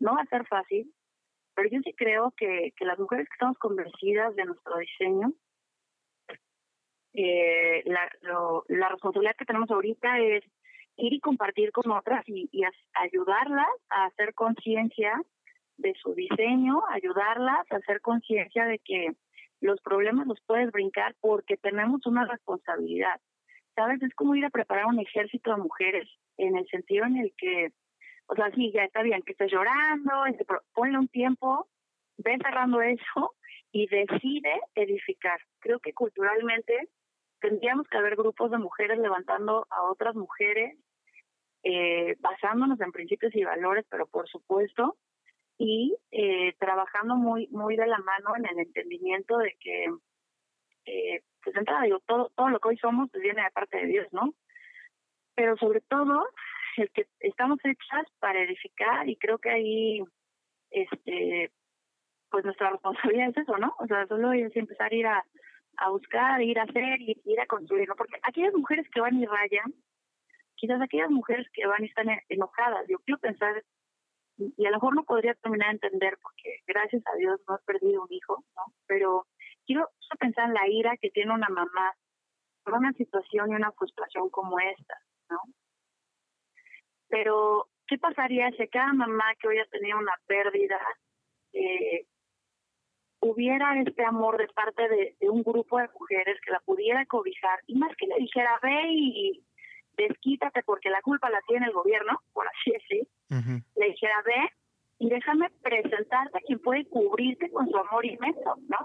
no 0.00 0.14
va 0.14 0.22
a 0.22 0.26
ser 0.26 0.46
fácil, 0.46 0.92
pero 1.54 1.68
yo 1.68 1.80
sí 1.84 1.92
creo 1.94 2.32
que, 2.36 2.72
las 2.80 2.98
mujeres 2.98 3.28
que 3.28 3.34
estamos 3.34 3.58
convencidas 3.58 4.34
de 4.36 4.44
nuestro 4.44 4.78
diseño, 4.78 5.32
eh, 7.14 7.82
la, 7.84 8.08
la 8.68 8.88
responsabilidad 8.88 9.36
que 9.36 9.44
tenemos 9.44 9.70
ahorita 9.70 10.18
es 10.20 10.44
ir 10.96 11.12
y 11.12 11.20
compartir 11.20 11.72
con 11.72 11.90
otras 11.90 12.24
y, 12.28 12.48
y 12.52 12.62
ayudarlas 12.94 13.68
a 13.88 14.06
hacer 14.06 14.34
conciencia 14.34 15.20
de 15.76 15.94
su 15.94 16.14
diseño, 16.14 16.82
ayudarlas 16.90 17.70
a 17.70 17.76
hacer 17.76 18.00
conciencia 18.00 18.64
de 18.66 18.78
que 18.80 19.12
los 19.60 19.80
problemas 19.80 20.26
los 20.26 20.40
puedes 20.46 20.70
brincar 20.70 21.14
porque 21.20 21.56
tenemos 21.56 22.04
una 22.06 22.24
responsabilidad. 22.26 23.20
¿Sabes? 23.78 24.02
Es 24.02 24.12
como 24.16 24.34
ir 24.34 24.44
a 24.44 24.50
preparar 24.50 24.86
un 24.86 24.98
ejército 24.98 25.52
de 25.52 25.62
mujeres 25.62 26.08
en 26.36 26.56
el 26.56 26.66
sentido 26.66 27.04
en 27.06 27.16
el 27.18 27.32
que, 27.38 27.70
o 28.26 28.34
sea, 28.34 28.50
sí, 28.50 28.72
ya 28.74 28.82
está 28.82 29.02
bien 29.02 29.22
que 29.22 29.32
estés 29.32 29.52
llorando, 29.52 30.24
ponle 30.74 30.98
un 30.98 31.06
tiempo, 31.06 31.68
ve 32.16 32.36
cerrando 32.42 32.82
eso 32.82 33.36
y 33.70 33.86
decide 33.86 34.60
edificar. 34.74 35.38
Creo 35.60 35.78
que 35.78 35.92
culturalmente 35.92 36.88
tendríamos 37.40 37.86
que 37.86 37.98
haber 37.98 38.16
grupos 38.16 38.50
de 38.50 38.58
mujeres 38.58 38.98
levantando 38.98 39.68
a 39.70 39.84
otras 39.84 40.16
mujeres, 40.16 40.76
eh, 41.62 42.16
basándonos 42.18 42.80
en 42.80 42.90
principios 42.90 43.32
y 43.36 43.44
valores, 43.44 43.86
pero 43.88 44.08
por 44.08 44.28
supuesto, 44.28 44.96
y 45.56 45.96
eh, 46.10 46.52
trabajando 46.58 47.14
muy, 47.14 47.46
muy 47.52 47.76
de 47.76 47.86
la 47.86 47.98
mano 47.98 48.34
en 48.36 48.46
el 48.46 48.58
entendimiento 48.58 49.38
de 49.38 49.56
que 49.60 49.86
eh, 50.88 51.22
pues 51.42 51.56
entrada 51.56 51.82
digo, 51.82 52.00
todo, 52.06 52.30
todo 52.34 52.48
lo 52.48 52.58
que 52.60 52.68
hoy 52.68 52.78
somos 52.78 53.10
pues 53.10 53.22
viene 53.22 53.42
de 53.42 53.50
parte 53.50 53.78
de 53.78 53.86
Dios, 53.86 54.06
¿no? 54.12 54.34
Pero 55.34 55.56
sobre 55.56 55.80
todo, 55.82 56.26
el 56.76 56.90
que 56.90 57.06
estamos 57.20 57.58
hechas 57.64 58.06
para 58.18 58.40
edificar 58.40 59.08
y 59.08 59.16
creo 59.16 59.38
que 59.38 59.50
ahí, 59.50 60.02
este, 60.70 61.50
pues 62.30 62.44
nuestra 62.44 62.70
responsabilidad 62.70 63.30
es 63.30 63.38
eso, 63.38 63.56
¿no? 63.58 63.74
O 63.78 63.86
sea, 63.86 64.06
solo 64.06 64.32
es 64.32 64.54
empezar 64.56 64.92
a 64.92 64.94
ir 64.94 65.06
a, 65.06 65.24
a 65.78 65.90
buscar, 65.90 66.42
ir 66.42 66.58
a 66.58 66.64
hacer 66.64 67.00
y 67.00 67.20
ir 67.24 67.40
a 67.40 67.46
construir, 67.46 67.88
¿no? 67.88 67.96
Porque 67.96 68.18
aquellas 68.22 68.54
mujeres 68.54 68.86
que 68.90 69.00
van 69.00 69.16
y 69.16 69.26
rayan, 69.26 69.74
quizás 70.54 70.80
aquellas 70.80 71.10
mujeres 71.10 71.46
que 71.52 71.66
van 71.66 71.84
y 71.84 71.88
están 71.88 72.08
enojadas, 72.28 72.86
yo 72.88 72.98
quiero 73.00 73.20
pensar, 73.20 73.62
y 74.36 74.66
a 74.66 74.70
lo 74.70 74.76
mejor 74.76 74.94
no 74.94 75.04
podría 75.04 75.34
terminar 75.34 75.68
de 75.68 75.74
entender, 75.86 76.18
porque 76.22 76.60
gracias 76.66 77.02
a 77.06 77.16
Dios 77.16 77.40
no 77.48 77.56
he 77.56 77.58
perdido 77.64 78.02
un 78.02 78.12
hijo, 78.12 78.44
¿no? 78.56 78.62
Pero 78.86 79.26
quiero 79.68 79.90
pensar 80.18 80.48
en 80.48 80.54
la 80.54 80.66
ira 80.66 80.96
que 80.96 81.10
tiene 81.10 81.32
una 81.32 81.48
mamá 81.50 81.94
por 82.64 82.74
una 82.74 82.92
situación 82.94 83.52
y 83.52 83.54
una 83.54 83.70
frustración 83.72 84.30
como 84.30 84.58
esta, 84.58 84.98
¿no? 85.28 85.40
Pero, 87.08 87.68
¿qué 87.86 87.98
pasaría 87.98 88.50
si 88.52 88.66
cada 88.68 88.92
mamá 88.94 89.24
que 89.38 89.48
hoy 89.48 89.58
ha 89.58 89.66
tenido 89.66 89.98
una 89.98 90.14
pérdida 90.26 90.80
eh, 91.52 92.06
hubiera 93.20 93.78
este 93.80 94.04
amor 94.04 94.38
de 94.38 94.48
parte 94.48 94.88
de, 94.88 95.16
un 95.28 95.42
grupo 95.42 95.78
de 95.78 95.88
mujeres 95.88 96.40
que 96.40 96.50
la 96.50 96.60
pudiera 96.60 97.04
cobijar 97.06 97.60
y 97.66 97.74
más 97.74 97.94
que 97.96 98.06
le 98.06 98.16
dijera, 98.16 98.58
ve 98.62 98.82
y 98.90 99.44
desquítate 99.96 100.62
porque 100.62 100.88
la 100.88 101.02
culpa 101.02 101.28
la 101.28 101.40
tiene 101.46 101.66
el 101.66 101.72
gobierno, 101.72 102.22
por 102.32 102.46
así 102.46 102.70
decir, 102.70 103.06
le 103.76 103.86
dijera, 103.86 104.22
ve 104.24 104.50
y 104.98 105.08
déjame 105.10 105.50
presentarte 105.62 106.38
a 106.38 106.40
quien 106.40 106.58
puede 106.60 106.86
cubrirte 106.86 107.50
con 107.50 107.68
su 107.68 107.76
amor 107.76 108.06
inmenso, 108.06 108.56
¿no? 108.68 108.78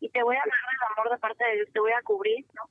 Y 0.00 0.08
te 0.10 0.22
voy 0.22 0.36
a 0.36 0.38
dar 0.38 0.48
el 0.48 0.98
amor 0.98 1.10
de 1.10 1.18
parte 1.18 1.44
de 1.44 1.54
Dios, 1.56 1.68
te 1.72 1.80
voy 1.80 1.92
a 1.92 2.02
cubrir, 2.02 2.44
¿no? 2.54 2.62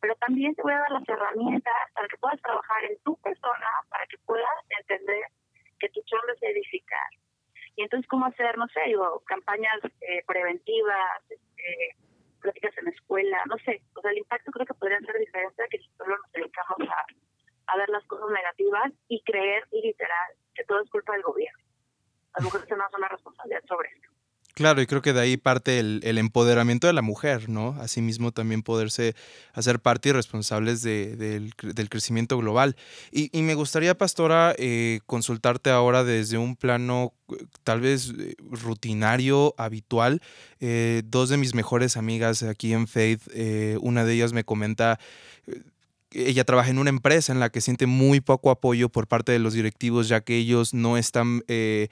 Pero 0.00 0.14
también 0.16 0.54
te 0.54 0.62
voy 0.62 0.72
a 0.72 0.78
dar 0.78 0.90
las 0.90 1.08
herramientas 1.08 1.74
para 1.94 2.08
que 2.08 2.16
puedas 2.18 2.40
trabajar 2.40 2.84
en 2.84 2.98
tu 3.04 3.16
persona, 3.18 3.66
para 3.88 4.06
que 4.06 4.18
puedas 4.18 4.58
entender 4.80 5.24
que 5.78 5.88
tu 5.90 6.00
chamba 6.02 6.32
es 6.32 6.42
edificar. 6.42 7.10
Y 7.76 7.82
entonces, 7.82 8.08
¿cómo 8.08 8.26
hacer, 8.26 8.56
no 8.56 8.66
sé, 8.68 8.80
digo, 8.86 9.22
campañas 9.26 9.78
eh, 10.00 10.22
preventivas, 10.26 11.22
este, 11.28 11.96
prácticas 12.40 12.76
en 12.78 12.84
la 12.84 12.90
escuela, 12.90 13.42
no 13.46 13.56
sé. 13.58 13.82
O 13.96 14.00
sea, 14.00 14.10
el 14.10 14.18
impacto 14.18 14.52
creo 14.52 14.66
que 14.66 14.74
podría 14.74 15.00
ser 15.00 15.18
diferente 15.18 15.64
que 15.70 15.78
si 15.78 15.90
solo 15.96 16.16
nos 16.16 16.32
dedicamos 16.32 16.88
a, 16.88 17.72
a 17.72 17.76
ver 17.78 17.88
las 17.88 18.04
cosas 18.04 18.28
negativas 18.30 18.92
y 19.08 19.22
creer 19.22 19.64
literal 19.72 20.32
que 20.54 20.64
todo 20.64 20.80
es 20.80 20.90
culpa 20.90 21.14
del 21.14 21.22
gobierno. 21.22 21.64
Las 22.36 22.44
mujeres 22.44 22.68
tenemos 22.68 22.92
una 22.96 23.08
responsabilidad 23.08 23.62
sobre 23.66 23.88
esto. 23.88 24.13
Claro, 24.54 24.80
y 24.80 24.86
creo 24.86 25.02
que 25.02 25.12
de 25.12 25.20
ahí 25.20 25.36
parte 25.36 25.80
el, 25.80 26.18
empoderamiento 26.18 26.86
de 26.86 26.92
la 26.92 27.02
mujer, 27.02 27.48
¿no? 27.48 27.76
Asimismo 27.80 28.30
también 28.30 28.62
poderse 28.62 29.16
hacer 29.52 29.80
parte 29.80 30.10
y 30.10 30.12
responsables 30.12 30.80
de, 30.82 31.16
del, 31.16 31.88
crecimiento 31.88 32.38
global. 32.38 32.76
Y, 33.10 33.30
me 33.42 33.56
gustaría, 33.56 33.98
Pastora, 33.98 34.54
eh, 34.56 35.00
consultarte 35.06 35.70
ahora 35.70 36.04
desde 36.04 36.38
un 36.38 36.54
plano 36.54 37.14
eh, 37.32 37.46
tal 37.64 37.80
vez 37.80 38.12
eh, 38.16 38.36
rutinario, 38.38 39.56
habitual. 39.58 40.22
Eh, 40.60 41.02
dos 41.04 41.30
de 41.30 41.36
mis 41.36 41.52
mejores 41.54 41.96
amigas 41.96 42.44
aquí 42.44 42.74
en 42.74 42.86
Faith, 42.86 43.22
una 43.80 44.04
de 44.04 44.14
ellas 44.14 44.32
me 44.32 44.44
comenta 44.44 45.00
ella 46.14 46.44
trabaja 46.44 46.70
en 46.70 46.78
una 46.78 46.90
empresa 46.90 47.32
en 47.32 47.40
la 47.40 47.50
que 47.50 47.60
siente 47.60 47.86
muy 47.86 48.20
poco 48.20 48.50
apoyo 48.50 48.88
por 48.88 49.08
parte 49.08 49.32
de 49.32 49.38
los 49.38 49.54
directivos, 49.54 50.08
ya 50.08 50.20
que 50.20 50.36
ellos 50.36 50.72
no 50.72 50.96
están 50.96 51.42
eh, 51.48 51.88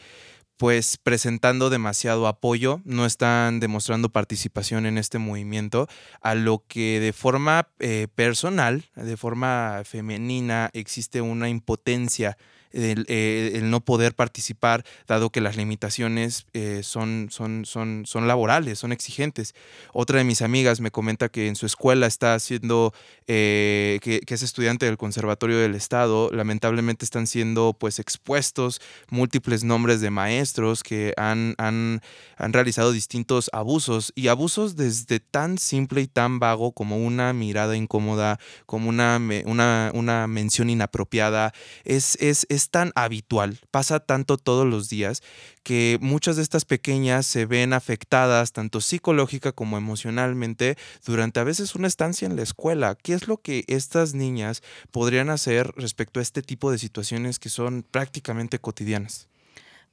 pues 0.63 0.97
presentando 0.97 1.71
demasiado 1.71 2.29
apoyo, 2.29 2.83
no 2.85 3.05
están 3.05 3.59
demostrando 3.59 4.11
participación 4.11 4.87
en 4.87 4.97
este 4.97 5.19
movimiento, 5.19 5.89
a 6.21 6.37
lo 6.37 6.63
que 6.69 7.01
de 7.01 7.13
forma 7.13 7.67
eh, 7.81 8.07
personal, 8.15 8.85
de 8.95 9.17
forma 9.17 9.83
femenina, 9.85 10.71
existe 10.73 11.21
una 11.21 11.49
impotencia 11.49 12.39
el, 12.73 13.05
eh, 13.09 13.53
el, 13.55 13.71
no 13.71 13.81
poder 13.81 14.15
participar, 14.15 14.85
dado 15.07 15.31
que 15.31 15.41
las 15.41 15.57
limitaciones 15.57 16.47
eh, 16.53 16.81
son, 16.83 17.29
son, 17.31 17.65
son, 17.65 18.05
son 18.07 18.27
laborales, 18.27 18.79
son 18.79 18.93
exigentes. 18.93 19.55
Otra 19.93 20.19
de 20.19 20.25
mis 20.25 20.43
amigas 20.43 20.81
me 20.81 20.91
comenta 20.91 21.29
que 21.29 21.49
en 21.49 21.57
su 21.57 21.67
escuela 21.67 22.07
está 22.07 22.35
haciendo, 22.35 22.93
eh, 23.27 23.99
que, 24.03 24.21
que, 24.21 24.35
es 24.35 24.43
estudiante 24.43 24.87
del 24.87 24.97
Conservatorio 24.97 25.59
del 25.59 25.75
Estado, 25.75 26.31
lamentablemente 26.33 27.05
están 27.05 27.27
siendo 27.27 27.77
pues 27.79 27.99
expuestos 27.99 28.81
múltiples 29.11 29.65
nombres 29.65 30.01
de 30.01 30.11
maestros 30.11 30.83
que 30.83 31.15
han, 31.17 31.55
han, 31.59 32.01
han 32.37 32.53
realizado 32.53 32.93
distintos 32.93 33.51
abusos 33.53 34.13
y 34.15 34.29
abusos 34.29 34.77
desde 34.77 35.21
tan 35.21 35.59
simple 35.59 36.01
y 36.03 36.07
tan 36.07 36.39
vago 36.39 36.73
como 36.73 36.97
una 36.97 37.33
mirada 37.33 37.77
incómoda, 37.77 38.39
como 38.67 38.89
una, 38.89 39.21
una, 39.47 39.91
una 39.95 40.27
mención 40.27 40.71
inapropiada. 40.71 41.53
Es, 41.85 42.17
es, 42.21 42.47
es 42.49 42.62
tan 42.71 42.93
habitual, 42.95 43.59
pasa 43.71 44.01
tanto 44.01 44.39
todos 44.39 44.67
los 44.67 44.89
días, 44.89 45.23
que 45.63 45.99
muchas 46.01 46.37
de 46.37 46.43
estas 46.43 46.65
pequeñas 46.65 47.27
se 47.27 47.47
ven 47.47 47.73
afectadas 47.73 48.53
tanto 48.53 48.81
psicológica 48.81 49.53
como 49.53 49.79
emocionalmente 49.79 50.77
durante 51.05 51.41
a 51.41 51.45
veces 51.45 51.75
una 51.75 51.89
estancia 51.89 52.27
en 52.27 52.37
la 52.37 52.43
escuela. 52.43 52.95
¿Qué 52.95 53.15
es 53.15 53.29
lo 53.29 53.39
que 53.39 53.65
estas 53.69 54.15
niñas 54.15 54.63
podrían 54.91 55.31
hacer 55.31 55.73
respecto 55.77 56.21
a 56.21 56.23
este 56.23 56.43
tipo 56.43 56.71
de 56.71 56.79
situaciones 56.79 57.39
que 57.39 57.49
son 57.49 57.83
prácticamente 57.83 58.59
cotidianas? 58.59 59.32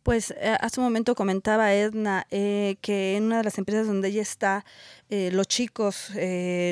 Pues 0.09 0.31
eh, 0.31 0.57
hace 0.59 0.79
un 0.79 0.85
momento 0.85 1.13
comentaba 1.13 1.71
Edna 1.71 2.25
eh, 2.31 2.77
que 2.81 3.15
en 3.15 3.25
una 3.25 3.37
de 3.37 3.43
las 3.43 3.59
empresas 3.59 3.85
donde 3.85 4.07
ella 4.07 4.23
está, 4.23 4.65
eh, 5.11 5.29
los 5.31 5.47
chicos, 5.47 6.11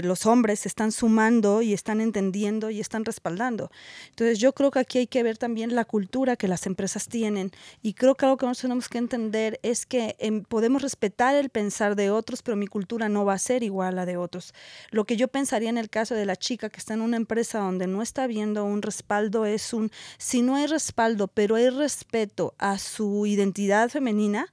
los 0.04 0.26
hombres 0.26 0.62
se 0.62 0.68
están 0.68 0.92
sumando 0.92 1.62
y 1.62 1.74
están 1.74 2.02
entendiendo 2.02 2.72
y 2.72 2.80
están 2.80 3.06
respaldando. 3.06 3.72
Entonces 4.10 4.40
yo 4.40 4.54
creo 4.54 4.72
que 4.72 4.80
aquí 4.80 4.98
hay 5.00 5.08
que 5.08 5.22
ver 5.22 5.38
también 5.38 5.76
la 5.76 5.86
cultura 5.86 6.36
que 6.36 6.48
las 6.48 6.66
empresas 6.66 7.08
tienen 7.08 7.52
y 7.84 7.94
creo 7.94 8.16
que 8.16 8.26
algo 8.26 8.38
que 8.38 8.48
nosotros 8.48 8.62
tenemos 8.62 8.90
que 8.90 8.98
entender 8.98 9.60
es 9.62 9.86
que 9.86 10.16
eh, 10.18 10.42
podemos 10.48 10.82
respetar 10.82 11.36
el 11.36 11.50
pensar 11.50 11.96
de 11.96 12.10
otros, 12.10 12.42
pero 12.42 12.58
mi 12.58 12.66
cultura 12.66 13.08
no 13.08 13.24
va 13.24 13.34
a 13.34 13.40
ser 13.40 13.62
igual 13.62 13.90
a 13.90 13.92
la 13.92 14.06
de 14.08 14.18
otros. 14.18 14.54
Lo 14.90 15.06
que 15.06 15.16
yo 15.16 15.28
pensaría 15.28 15.70
en 15.70 15.78
el 15.78 15.92
caso 15.92 16.16
de 16.16 16.26
la 16.26 16.38
chica 16.38 16.70
que 16.70 16.80
está 16.80 16.96
en 16.96 17.02
una 17.02 17.18
empresa 17.18 17.60
donde 17.60 17.86
no 17.86 18.02
está 18.02 18.26
viendo 18.26 18.66
un 18.66 18.82
respaldo 18.82 19.46
es 19.46 19.74
un, 19.74 19.92
si 20.18 20.42
no 20.42 20.56
hay 20.56 20.66
respaldo, 20.66 21.28
pero 21.28 21.56
hay 21.56 21.70
respeto 21.70 22.56
a 22.58 22.80
su 22.80 23.27
identidad 23.28 23.90
femenina, 23.90 24.48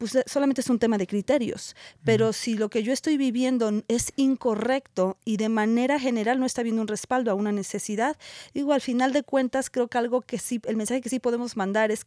pues 0.00 0.16
solamente 0.24 0.62
es 0.62 0.70
un 0.70 0.78
tema 0.78 0.96
de 0.96 1.06
criterios. 1.06 1.76
Pero 2.04 2.28
uh 2.28 2.30
-huh. 2.30 2.32
si 2.32 2.54
lo 2.54 2.70
que 2.70 2.82
yo 2.82 2.92
estoy 2.92 3.18
viviendo 3.18 3.70
es 3.86 4.12
incorrecto 4.16 5.18
y 5.26 5.36
de 5.36 5.50
manera 5.50 6.00
general 6.00 6.40
no 6.40 6.46
está 6.46 6.62
viendo 6.62 6.80
un 6.80 6.88
respaldo 6.88 7.30
a 7.30 7.34
una 7.34 7.52
necesidad, 7.52 8.16
digo, 8.54 8.72
al 8.72 8.80
final 8.80 9.12
de 9.12 9.22
cuentas 9.22 9.68
creo 9.68 9.88
que 9.88 9.98
algo 9.98 10.22
que 10.22 10.38
sí, 10.38 10.58
el 10.64 10.76
mensaje 10.76 11.02
que 11.02 11.10
sí 11.10 11.20
podemos 11.20 11.54
mandar 11.54 11.90
es 11.90 12.06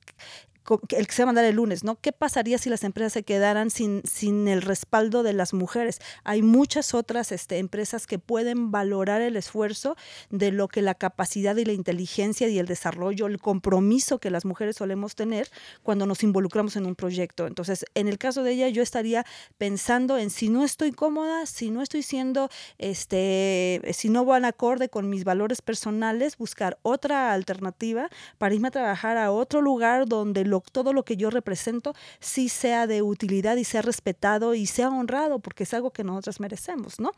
el 0.90 1.08
que 1.08 1.14
se 1.14 1.24
va 1.24 1.26
a 1.26 1.34
mandar 1.34 1.46
el 1.46 1.56
lunes, 1.56 1.84
¿no? 1.84 2.00
¿Qué 2.00 2.12
pasaría 2.12 2.58
si 2.58 2.70
las 2.70 2.84
empresas 2.84 3.14
se 3.14 3.24
quedaran 3.24 3.70
sin, 3.70 4.02
sin 4.06 4.48
el 4.48 4.62
respaldo 4.62 5.24
de 5.24 5.34
las 5.34 5.54
mujeres? 5.54 6.00
Hay 6.24 6.42
muchas 6.42 6.94
otras 6.94 7.32
este, 7.32 7.58
empresas 7.58 8.08
que 8.08 8.20
pueden 8.20 8.72
valorar 8.72 9.22
el 9.22 9.36
esfuerzo 9.36 9.96
de 10.30 10.52
lo 10.52 10.68
que 10.68 10.82
la 10.82 10.96
capacidad 10.96 11.56
y 11.58 11.66
la 11.66 11.74
inteligencia 11.74 12.48
y 12.48 12.60
el 12.60 12.66
desarrollo, 12.66 13.28
el 13.28 13.40
compromiso 13.40 14.20
que 14.20 14.30
las 14.30 14.46
mujeres 14.46 14.78
solemos 14.78 15.16
tener 15.16 15.50
cuando 15.84 16.06
nos 16.06 16.24
involucramos 16.24 16.76
en 16.78 16.86
un 16.86 16.96
proyecto. 16.96 17.46
Entonces, 17.46 17.83
en 17.96 18.08
el 18.08 18.18
caso 18.18 18.44
de 18.44 18.52
ella, 18.52 18.68
yo 18.70 18.82
estaría 18.82 19.26
pensando 19.58 20.18
en 20.18 20.30
si 20.30 20.50
no 20.50 20.64
estoy 20.64 20.92
cómoda, 20.92 21.46
si 21.46 21.70
no 21.70 21.82
estoy 21.82 22.04
siendo, 22.04 22.50
este, 22.78 23.82
si 23.94 24.10
no 24.10 24.26
van 24.26 24.46
acorde 24.46 24.90
con 24.90 25.10
mis 25.10 25.24
valores 25.24 25.62
personales, 25.62 26.38
buscar 26.38 26.78
otra 26.82 27.34
alternativa 27.34 28.10
para 28.38 28.56
irme 28.56 28.70
a 28.70 28.72
trabajar 28.72 29.18
a 29.18 29.32
otro 29.32 29.62
lugar 29.62 30.08
donde 30.08 30.46
lo, 30.46 30.62
todo 30.62 30.94
lo 30.94 31.04
que 31.04 31.18
yo 31.18 31.30
represento 31.30 31.94
sí 32.20 32.50
sea 32.50 32.88
de 32.88 33.02
utilidad 33.02 33.58
y 33.58 33.64
sea 33.64 33.82
respetado 33.82 34.56
y 34.56 34.66
sea 34.66 34.90
honrado, 34.90 35.40
porque 35.40 35.64
es 35.64 35.74
algo 35.74 35.92
que 35.92 36.04
nosotras 36.04 36.40
merecemos, 36.40 37.00
¿no? 37.00 37.12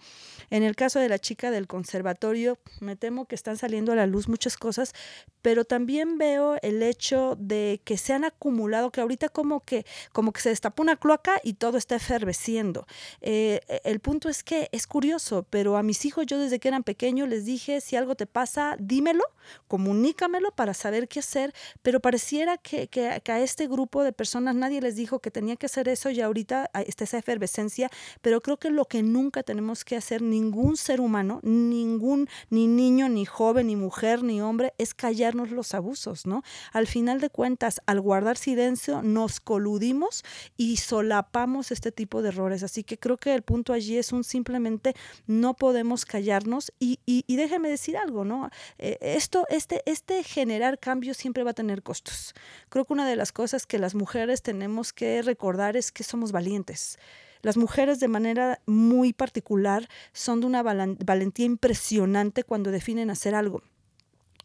En 0.50 0.64
el 0.64 0.76
caso 0.76 1.00
de 1.00 1.10
la 1.10 1.20
chica 1.20 1.52
del 1.52 1.68
conservatorio, 1.68 2.58
me 2.80 2.96
temo 2.96 3.26
que 3.26 3.36
están 3.36 3.58
saliendo 3.58 3.92
a 3.92 3.96
la 3.96 4.06
luz 4.08 4.28
muchas 4.28 4.58
cosas, 4.58 4.94
pero 5.42 5.66
también 5.66 6.18
veo 6.18 6.58
el 6.62 6.82
hecho 6.84 7.36
de 7.40 7.82
que 7.84 7.98
se 7.98 8.14
han 8.14 8.24
acumulado, 8.24 8.92
que 8.92 9.02
ahorita 9.02 9.30
como 9.30 9.64
que, 9.64 9.86
como 10.12 10.32
que 10.32 10.42
se 10.42 10.50
destapó 10.56 10.84
una 10.84 10.96
cloaca 10.96 11.42
y 11.44 11.56
todo 11.56 11.78
está 11.78 11.96
eferveciendo. 11.96 12.88
Eh, 13.20 13.60
el 13.84 14.00
punto 14.00 14.30
es 14.30 14.42
que 14.42 14.70
es 14.72 14.88
curioso, 14.88 15.46
pero 15.50 15.76
a 15.76 15.84
mis 15.84 16.06
hijos 16.06 16.26
yo 16.26 16.40
desde 16.40 16.60
que 16.60 16.70
eran 16.70 16.84
pequeños 16.84 17.28
les 17.28 17.44
dije, 17.44 17.82
si 17.82 17.98
algo 17.98 18.16
te 18.16 18.26
pasa, 18.26 18.78
dímelo, 18.80 19.24
comunícamelo 19.68 20.52
para 20.52 20.74
saber 20.74 21.10
qué 21.10 21.20
hacer, 21.20 21.54
pero 21.82 22.00
pareciera 22.00 22.58
que, 22.58 22.88
que, 22.88 23.22
que 23.22 23.32
a 23.32 23.42
este 23.42 23.68
grupo 23.68 24.04
de 24.04 24.14
personas 24.14 24.56
nadie 24.56 24.80
les 24.80 24.96
dijo 24.96 25.20
que 25.20 25.30
tenía 25.30 25.58
que 25.58 25.66
hacer 25.66 25.90
eso 25.90 26.10
y 26.10 26.22
ahorita 26.22 26.72
está 26.88 27.04
esa 27.04 27.18
efervescencia, 27.18 27.90
pero 28.22 28.40
creo 28.42 28.58
que 28.58 28.70
lo 28.70 28.86
que 28.86 29.04
nunca 29.04 29.44
tenemos 29.44 29.84
que 29.84 29.98
hacer 29.98 30.22
ningún 30.22 30.78
ser 30.78 31.02
humano, 31.02 31.42
ningún, 31.44 32.30
ni 32.50 32.68
niño, 32.68 33.10
ni 33.10 33.26
joven, 33.26 33.68
ni 33.68 33.76
mujer, 33.76 34.24
ni 34.24 34.42
hombre, 34.42 34.74
es 34.78 34.94
callarnos 34.94 35.52
los 35.52 35.74
abusos, 35.74 36.26
¿no? 36.26 36.44
Al 36.72 36.88
final 36.88 37.20
de 37.20 37.30
cuentas, 37.30 37.82
al 37.86 38.00
guardar 38.00 38.38
silencio, 38.38 39.02
nos 39.02 39.42
coludimos 39.42 40.24
y 40.58 40.78
solapamos 40.78 41.72
este 41.72 41.92
tipo 41.92 42.22
de 42.22 42.30
errores. 42.30 42.64
Así 42.64 42.84
que 42.84 42.98
creo 42.98 43.18
que 43.18 43.34
el 43.34 43.42
punto 43.42 43.74
allí 43.74 43.98
es 43.98 44.12
un 44.12 44.24
simplemente 44.24 44.96
no 45.28 45.56
podemos 45.56 46.06
callarnos 46.06 46.72
y, 46.80 47.00
y, 47.06 47.36
déjeme 47.36 47.70
decir 47.70 47.98
algo, 47.98 48.26
¿no? 48.26 48.50
Eh, 48.78 48.98
esto, 49.02 49.46
este, 49.50 49.82
este 49.86 50.24
generar 50.24 50.80
cambios 50.80 51.18
siempre 51.18 51.44
va 51.44 51.52
a 51.52 51.54
tener 51.54 51.84
costos. 51.84 52.34
Creo 52.70 52.86
que 52.86 52.94
una 52.94 53.08
de 53.08 53.16
las 53.16 53.32
cosas 53.32 53.66
que 53.66 53.80
las 53.80 53.96
mujeres 53.96 54.42
tenemos 54.42 54.94
que 54.94 55.22
recordar 55.22 55.78
es 55.78 55.92
que 55.92 56.04
somos 56.04 56.32
valientes. 56.32 56.98
Las 57.42 57.58
mujeres 57.58 58.00
de 58.00 58.08
manera 58.08 58.60
muy 58.66 59.14
particular 59.14 59.88
son 60.14 60.42
de 60.42 60.48
una 60.48 60.64
valentía 60.64 61.46
impresionante 61.46 62.44
cuando 62.44 62.72
definen 62.72 63.12
hacer 63.12 63.36
algo. 63.36 63.62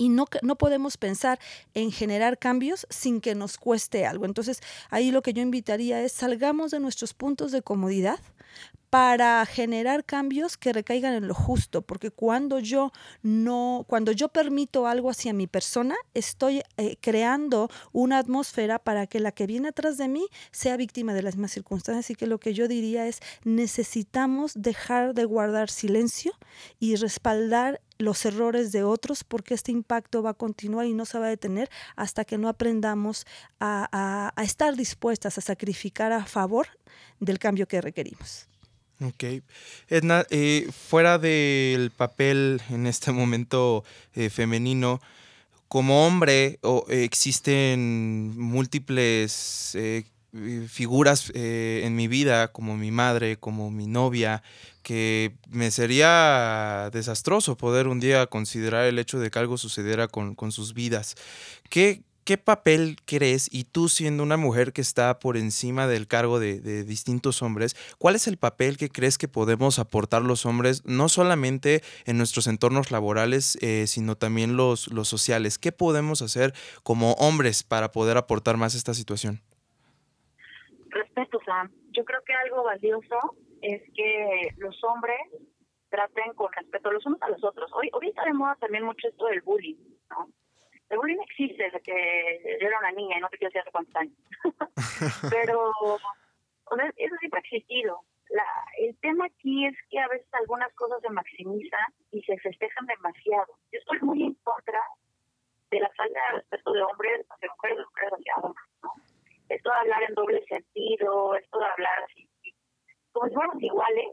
Y 0.00 0.08
no, 0.08 0.24
no 0.40 0.56
podemos 0.56 0.96
pensar 0.96 1.38
en 1.74 1.92
generar 1.92 2.38
cambios 2.38 2.86
sin 2.88 3.20
que 3.20 3.34
nos 3.34 3.58
cueste 3.58 4.06
algo. 4.06 4.24
Entonces, 4.24 4.60
ahí 4.88 5.10
lo 5.10 5.20
que 5.20 5.34
yo 5.34 5.42
invitaría 5.42 6.02
es 6.02 6.12
salgamos 6.12 6.70
de 6.70 6.80
nuestros 6.80 7.12
puntos 7.12 7.52
de 7.52 7.60
comodidad 7.60 8.18
para 8.90 9.46
generar 9.46 10.04
cambios 10.04 10.56
que 10.56 10.72
recaigan 10.72 11.14
en 11.14 11.28
lo 11.28 11.34
justo, 11.34 11.82
porque 11.82 12.10
cuando 12.10 12.58
yo 12.58 12.92
no, 13.22 13.84
cuando 13.88 14.10
yo 14.10 14.28
permito 14.28 14.88
algo 14.88 15.10
hacia 15.10 15.32
mi 15.32 15.46
persona, 15.46 15.94
estoy 16.12 16.62
eh, 16.76 16.96
creando 17.00 17.70
una 17.92 18.18
atmósfera 18.18 18.80
para 18.80 19.06
que 19.06 19.20
la 19.20 19.30
que 19.30 19.46
viene 19.46 19.68
atrás 19.68 19.96
de 19.96 20.08
mí 20.08 20.26
sea 20.50 20.76
víctima 20.76 21.14
de 21.14 21.22
las 21.22 21.36
mismas 21.36 21.52
circunstancias. 21.52 22.04
Así 22.04 22.16
que 22.16 22.26
lo 22.26 22.38
que 22.38 22.52
yo 22.52 22.66
diría 22.66 23.06
es 23.06 23.20
necesitamos 23.44 24.52
dejar 24.56 25.14
de 25.14 25.24
guardar 25.24 25.70
silencio 25.70 26.32
y 26.80 26.96
respaldar 26.96 27.80
los 27.98 28.24
errores 28.24 28.72
de 28.72 28.82
otros 28.82 29.24
porque 29.24 29.54
este 29.54 29.70
impacto 29.72 30.22
va 30.22 30.30
a 30.30 30.34
continuar 30.34 30.86
y 30.86 30.94
no 30.94 31.04
se 31.04 31.18
va 31.18 31.26
a 31.26 31.28
detener 31.28 31.70
hasta 31.96 32.24
que 32.24 32.38
no 32.38 32.48
aprendamos 32.48 33.26
a, 33.60 34.32
estar 34.42 34.74
dispuestas 34.74 35.38
a 35.38 35.40
sacrificar 35.40 36.12
a 36.12 36.24
favor 36.24 36.66
del 37.20 37.38
cambio 37.38 37.68
que 37.68 37.80
requerimos. 37.80 38.49
Ok. 39.02 39.24
Edna, 39.88 40.26
eh, 40.30 40.68
fuera 40.88 41.18
del 41.18 41.90
papel 41.90 42.60
en 42.68 42.86
este 42.86 43.12
momento 43.12 43.82
eh, 44.14 44.28
femenino, 44.28 45.00
como 45.68 46.06
hombre 46.06 46.58
o, 46.62 46.84
existen 46.88 48.38
múltiples 48.38 49.74
eh, 49.74 50.04
figuras 50.68 51.32
en 51.34 51.96
mi 51.96 52.08
vida, 52.08 52.52
como 52.52 52.76
mi 52.76 52.90
madre, 52.90 53.36
como 53.36 53.70
mi 53.70 53.86
novia, 53.86 54.42
que 54.82 55.34
me 55.48 55.70
sería 55.70 56.90
desastroso 56.92 57.56
poder 57.56 57.88
un 57.88 58.00
día 58.00 58.26
considerar 58.26 58.86
el 58.86 58.98
hecho 58.98 59.18
de 59.18 59.30
que 59.30 59.38
algo 59.38 59.58
sucediera 59.58 60.08
con, 60.08 60.52
sus 60.52 60.74
vidas. 60.74 61.14
¿Qué, 61.68 62.02
¿Qué 62.24 62.38
papel 62.38 62.96
crees, 63.06 63.48
y 63.52 63.64
tú 63.64 63.88
siendo 63.88 64.22
una 64.22 64.36
mujer 64.36 64.72
que 64.72 64.80
está 64.80 65.18
por 65.18 65.36
encima 65.36 65.86
del 65.86 66.06
cargo 66.06 66.38
de, 66.38 66.84
distintos 66.84 67.42
hombres, 67.42 67.74
cuál 67.98 68.14
es 68.14 68.26
el 68.28 68.36
papel 68.36 68.76
que 68.76 68.88
crees 68.88 69.18
que 69.18 69.28
podemos 69.28 69.78
aportar 69.78 70.22
los 70.22 70.46
hombres, 70.46 70.84
no 70.84 71.08
solamente 71.08 71.82
en 72.06 72.18
nuestros 72.18 72.46
entornos 72.46 72.90
laborales, 72.90 73.56
eh, 73.62 73.86
sino 73.86 74.16
también 74.16 74.56
los, 74.56 74.92
los 74.92 75.08
sociales? 75.08 75.58
¿Qué 75.58 75.72
podemos 75.72 76.22
hacer 76.22 76.52
como 76.82 77.12
hombres 77.14 77.62
para 77.62 77.90
poder 77.90 78.16
aportar 78.16 78.56
más 78.56 78.74
a 78.74 78.78
esta 78.78 78.94
situación? 78.94 79.40
Respeto, 80.90 81.40
Sam. 81.44 81.70
Yo 81.92 82.04
creo 82.04 82.20
que 82.24 82.34
algo 82.34 82.64
valioso 82.64 83.36
es 83.62 83.82
que 83.94 84.54
los 84.58 84.82
hombres 84.84 85.18
traten 85.90 86.32
con 86.34 86.52
respeto 86.52 86.90
los 86.90 87.04
unos 87.06 87.20
a 87.22 87.28
los 87.28 87.42
otros. 87.44 87.70
Hoy, 87.74 87.90
está 88.08 88.24
de 88.24 88.32
moda 88.32 88.56
también 88.60 88.84
mucho 88.84 89.08
esto 89.08 89.26
del 89.26 89.42
bullying. 89.42 89.76
El 90.90 90.98
bullying 90.98 91.20
existe 91.22 91.62
desde 91.62 91.80
que 91.80 92.58
yo 92.60 92.66
era 92.66 92.78
una 92.78 92.92
niña 92.92 93.16
y 93.16 93.20
no 93.20 93.28
te 93.28 93.38
quiero 93.38 93.50
decir 93.50 93.62
hace 93.62 93.70
cuántos 93.70 93.96
años. 93.96 94.16
Pero 95.30 95.72
eso 96.96 97.16
siempre 97.16 97.38
ha 97.38 97.40
existido. 97.40 98.00
La, 98.28 98.44
el 98.78 98.96
tema 98.98 99.26
aquí 99.26 99.66
es 99.66 99.76
que 99.88 99.98
a 99.98 100.08
veces 100.08 100.28
algunas 100.34 100.72
cosas 100.74 101.00
se 101.00 101.10
maximizan 101.10 101.94
y 102.12 102.22
se 102.22 102.38
festejan 102.38 102.86
demasiado. 102.86 103.54
Yo 103.72 103.78
estoy 103.78 103.98
muy 104.00 104.22
en 104.24 104.34
contra 104.34 104.80
de 105.70 105.80
la 105.80 105.90
falta 105.90 106.20
de 106.20 106.38
respeto 106.38 106.72
de 106.72 106.82
hombres 106.82 107.26
hacia 107.30 107.50
mujeres, 107.50 107.78
de 107.78 107.84
mujeres 107.84 108.12
hacia 108.12 108.34
hombres. 108.36 108.66
¿no? 108.82 108.92
Esto 109.48 109.70
de 109.70 109.76
hablar 109.76 110.02
en 110.02 110.14
doble 110.14 110.44
sentido, 110.46 111.34
esto 111.34 111.58
de 111.58 111.66
hablar 111.66 112.04
así 112.04 112.30
como 113.12 113.28
si 113.28 113.34
fuéramos 113.34 113.62
iguales, 113.62 114.06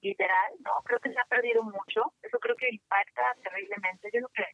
literal, 0.00 0.52
no, 0.60 0.72
creo 0.84 1.00
que 1.00 1.12
se 1.12 1.18
ha 1.18 1.24
perdido 1.24 1.62
mucho, 1.62 2.12
eso 2.22 2.38
creo 2.38 2.56
que 2.56 2.68
impacta 2.70 3.34
terriblemente. 3.42 4.10
Yo 4.12 4.20
lo 4.20 4.28
que 4.28 4.44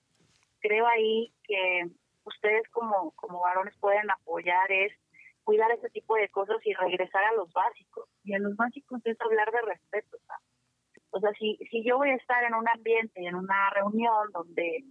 creo 0.62 0.87
ahí 0.87 1.33
que 1.44 1.87
ustedes 2.25 2.68
como, 2.70 3.11
como 3.12 3.40
varones 3.40 3.77
pueden 3.79 4.11
apoyar 4.11 4.70
es 4.70 4.92
cuidar 5.44 5.70
ese 5.72 5.90
tipo 5.90 6.14
de 6.14 6.29
cosas 6.29 6.57
y 6.64 6.72
regresar 6.72 7.25
a 7.25 7.35
los 7.35 7.53
básicos. 7.53 8.09
Y 8.25 8.35
en 8.35 8.44
los 8.44 8.57
básicos 8.57 9.01
es 9.05 9.20
hablar 9.20 9.51
de 9.51 9.62
respeto. 9.62 10.18
O 11.11 11.20
sea, 11.20 11.31
si, 11.38 11.59
si 11.70 11.85
yo 11.85 11.98
voy 11.98 12.11
a 12.11 12.16
estar 12.16 12.42
en 12.44 12.55
un 12.55 12.66
ambiente, 12.68 13.27
en 13.27 13.35
una 13.35 13.70
reunión 13.70 14.31
donde 14.33 14.85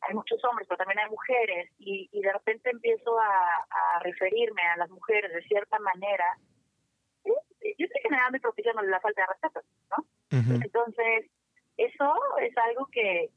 hay 0.00 0.14
muchos 0.14 0.42
hombres, 0.44 0.66
pero 0.66 0.78
también 0.78 0.98
hay 1.00 1.10
mujeres, 1.10 1.70
y, 1.78 2.08
y 2.12 2.20
de 2.20 2.32
repente 2.32 2.70
empiezo 2.70 3.18
a, 3.18 3.66
a 3.70 4.00
referirme 4.00 4.62
a 4.62 4.76
las 4.76 4.90
mujeres 4.90 5.32
de 5.32 5.42
cierta 5.42 5.78
manera, 5.78 6.24
yo 7.24 7.86
estoy 7.86 8.02
generando 8.02 8.36
y 8.36 8.40
propiciando 8.40 8.82
la 8.82 9.00
falta 9.00 9.22
de 9.22 9.26
respeto, 9.26 9.60
¿no? 9.90 10.04
Entonces, 10.62 11.30
eso 11.78 12.12
es 12.40 12.56
algo 12.58 12.86
que, 12.86 13.30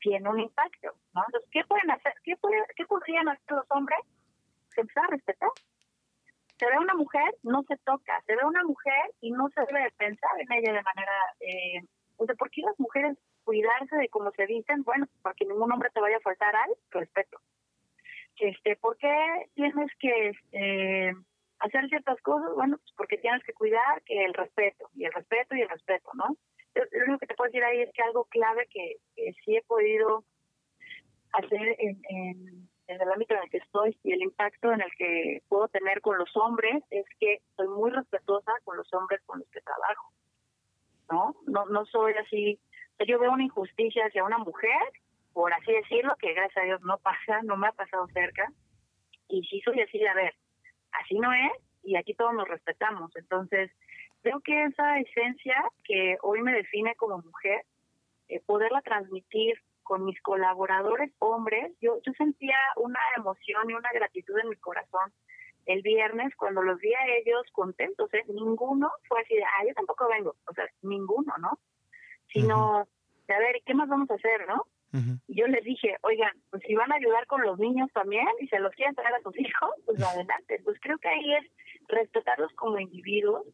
tiene 0.00 0.28
un 0.28 0.40
impacto, 0.40 0.88
¿no? 1.12 1.22
Entonces, 1.26 1.50
¿qué 1.52 1.64
pueden 1.64 1.90
hacer? 1.90 2.14
¿Qué, 2.24 2.34
puede, 2.38 2.56
qué 2.76 2.86
podrían 2.86 3.28
hacer 3.28 3.44
los 3.50 3.66
hombres? 3.70 3.98
Empezar 4.74 5.04
a 5.04 5.08
respetar. 5.08 5.50
Se 6.58 6.66
ve 6.66 6.78
una 6.78 6.94
mujer, 6.94 7.34
no 7.42 7.62
se 7.68 7.76
toca. 7.84 8.22
Se 8.26 8.36
ve 8.36 8.44
una 8.44 8.64
mujer 8.64 9.10
y 9.20 9.30
no 9.32 9.48
se 9.50 9.60
debe 9.66 9.90
pensar 9.98 10.30
en 10.40 10.50
ella 10.52 10.72
de 10.72 10.82
manera... 10.82 11.12
Eh, 11.40 11.80
o 12.16 12.24
sea, 12.24 12.34
¿por 12.36 12.50
qué 12.50 12.62
las 12.62 12.78
mujeres 12.80 13.18
cuidarse 13.44 13.96
de 13.96 14.08
cómo 14.08 14.30
se 14.30 14.46
dicen? 14.46 14.82
Bueno, 14.82 15.06
porque 15.22 15.44
ningún 15.44 15.70
hombre 15.70 15.90
te 15.92 16.00
vaya 16.00 16.16
a 16.16 16.20
faltar 16.20 16.56
al 16.56 16.70
respeto. 16.90 17.38
Este, 18.38 18.76
¿Por 18.76 18.96
qué 18.96 19.14
tienes 19.54 19.90
que... 19.98 20.28
Este, 20.30 21.12
hacer 21.58 21.88
ciertas 21.88 22.20
cosas, 22.22 22.50
bueno, 22.54 22.78
pues 22.78 22.92
porque 22.96 23.18
tienes 23.18 23.42
que 23.44 23.52
cuidar 23.52 24.02
que 24.04 24.24
el 24.24 24.34
respeto, 24.34 24.90
y 24.94 25.04
el 25.04 25.12
respeto 25.12 25.54
y 25.54 25.62
el 25.62 25.68
respeto, 25.68 26.10
¿no? 26.14 26.36
Lo 26.74 27.04
único 27.04 27.18
que 27.20 27.26
te 27.26 27.34
puedo 27.34 27.48
decir 27.48 27.64
ahí 27.64 27.80
es 27.80 27.92
que 27.92 28.02
algo 28.02 28.24
clave 28.24 28.66
que, 28.70 28.96
sí 29.44 29.56
he 29.56 29.62
podido 29.62 30.24
hacer 31.32 31.76
en, 31.78 32.68
el 32.86 33.12
ámbito 33.12 33.34
en 33.34 33.42
el 33.42 33.50
que 33.50 33.58
estoy 33.58 33.96
y 34.02 34.12
el 34.12 34.22
impacto 34.22 34.72
en 34.72 34.80
el 34.80 34.90
que 34.96 35.42
puedo 35.48 35.68
tener 35.68 36.00
con 36.00 36.18
los 36.18 36.36
hombres 36.36 36.82
es 36.90 37.06
que 37.18 37.40
soy 37.56 37.68
muy 37.68 37.90
respetuosa 37.90 38.52
con 38.64 38.76
los 38.76 38.92
hombres 38.92 39.20
con 39.24 39.38
los 39.38 39.48
que 39.48 39.60
trabajo, 39.60 40.12
¿no? 41.10 41.34
No, 41.46 41.64
no 41.66 41.86
soy 41.86 42.12
así, 42.14 42.58
yo 43.06 43.18
veo 43.18 43.32
una 43.32 43.44
injusticia 43.44 44.06
hacia 44.06 44.24
una 44.24 44.38
mujer, 44.38 44.82
por 45.32 45.52
así 45.52 45.72
decirlo, 45.72 46.14
que 46.16 46.34
gracias 46.34 46.62
a 46.62 46.66
Dios 46.66 46.82
no 46.82 46.98
pasa, 46.98 47.42
no 47.42 47.56
me 47.56 47.68
ha 47.68 47.72
pasado 47.72 48.06
cerca, 48.08 48.52
y 49.28 49.42
sí 49.44 49.60
soy 49.62 49.80
así 49.80 50.04
a 50.06 50.14
ver, 50.14 50.34
así 50.92 51.18
no 51.18 51.32
es 51.32 51.52
y 51.84 51.96
aquí 51.96 52.14
todos 52.14 52.34
nos 52.34 52.48
respetamos. 52.48 53.14
Entonces, 53.16 53.70
creo 54.24 54.40
que 54.40 54.64
esa 54.64 54.98
esencia 54.98 55.54
que 55.84 56.16
hoy 56.22 56.40
me 56.40 56.54
define 56.54 56.94
como 56.96 57.18
mujer, 57.18 57.62
eh, 58.28 58.40
poderla 58.46 58.80
transmitir 58.80 59.60
con 59.82 60.06
mis 60.06 60.18
colaboradores 60.22 61.12
hombres, 61.18 61.72
yo, 61.82 62.00
yo 62.02 62.12
sentía 62.14 62.56
una 62.76 63.00
emoción 63.18 63.68
y 63.68 63.74
una 63.74 63.90
gratitud 63.92 64.38
en 64.38 64.48
mi 64.48 64.56
corazón 64.56 65.12
el 65.66 65.82
viernes 65.82 66.34
cuando 66.36 66.62
los 66.62 66.80
vi 66.80 66.92
a 66.94 67.16
ellos 67.18 67.42
contentos. 67.52 68.12
¿eh? 68.14 68.24
Ninguno 68.28 68.90
fue 69.08 69.20
así 69.20 69.34
de, 69.34 69.44
ah, 69.44 69.66
yo 69.68 69.74
tampoco 69.74 70.08
vengo. 70.08 70.34
O 70.46 70.54
sea, 70.54 70.64
ninguno, 70.80 71.34
¿no? 71.38 71.58
Sino, 72.32 72.88
de 73.28 73.34
a 73.34 73.38
ver, 73.38 73.56
¿qué 73.66 73.74
más 73.74 73.88
vamos 73.88 74.10
a 74.10 74.14
hacer, 74.14 74.46
no? 74.48 74.66
Y 75.26 75.40
yo 75.40 75.48
les 75.48 75.64
dije, 75.64 75.96
oigan, 76.02 76.30
pues 76.50 76.62
si 76.64 76.74
van 76.76 76.92
a 76.92 76.94
ayudar 76.94 77.26
con 77.26 77.42
los 77.42 77.58
niños 77.58 77.90
también 77.92 78.28
y 78.40 78.46
se 78.46 78.60
los 78.60 78.72
quieren 78.74 78.94
traer 78.94 79.16
a 79.16 79.22
sus 79.22 79.36
hijos, 79.38 79.70
pues 79.84 80.00
adelante. 80.00 80.60
Pues 80.62 80.78
creo 80.80 80.98
que 80.98 81.08
ahí 81.08 81.34
es 81.34 81.50
respetarlos 81.88 82.52
como 82.52 82.78
individuos, 82.78 83.44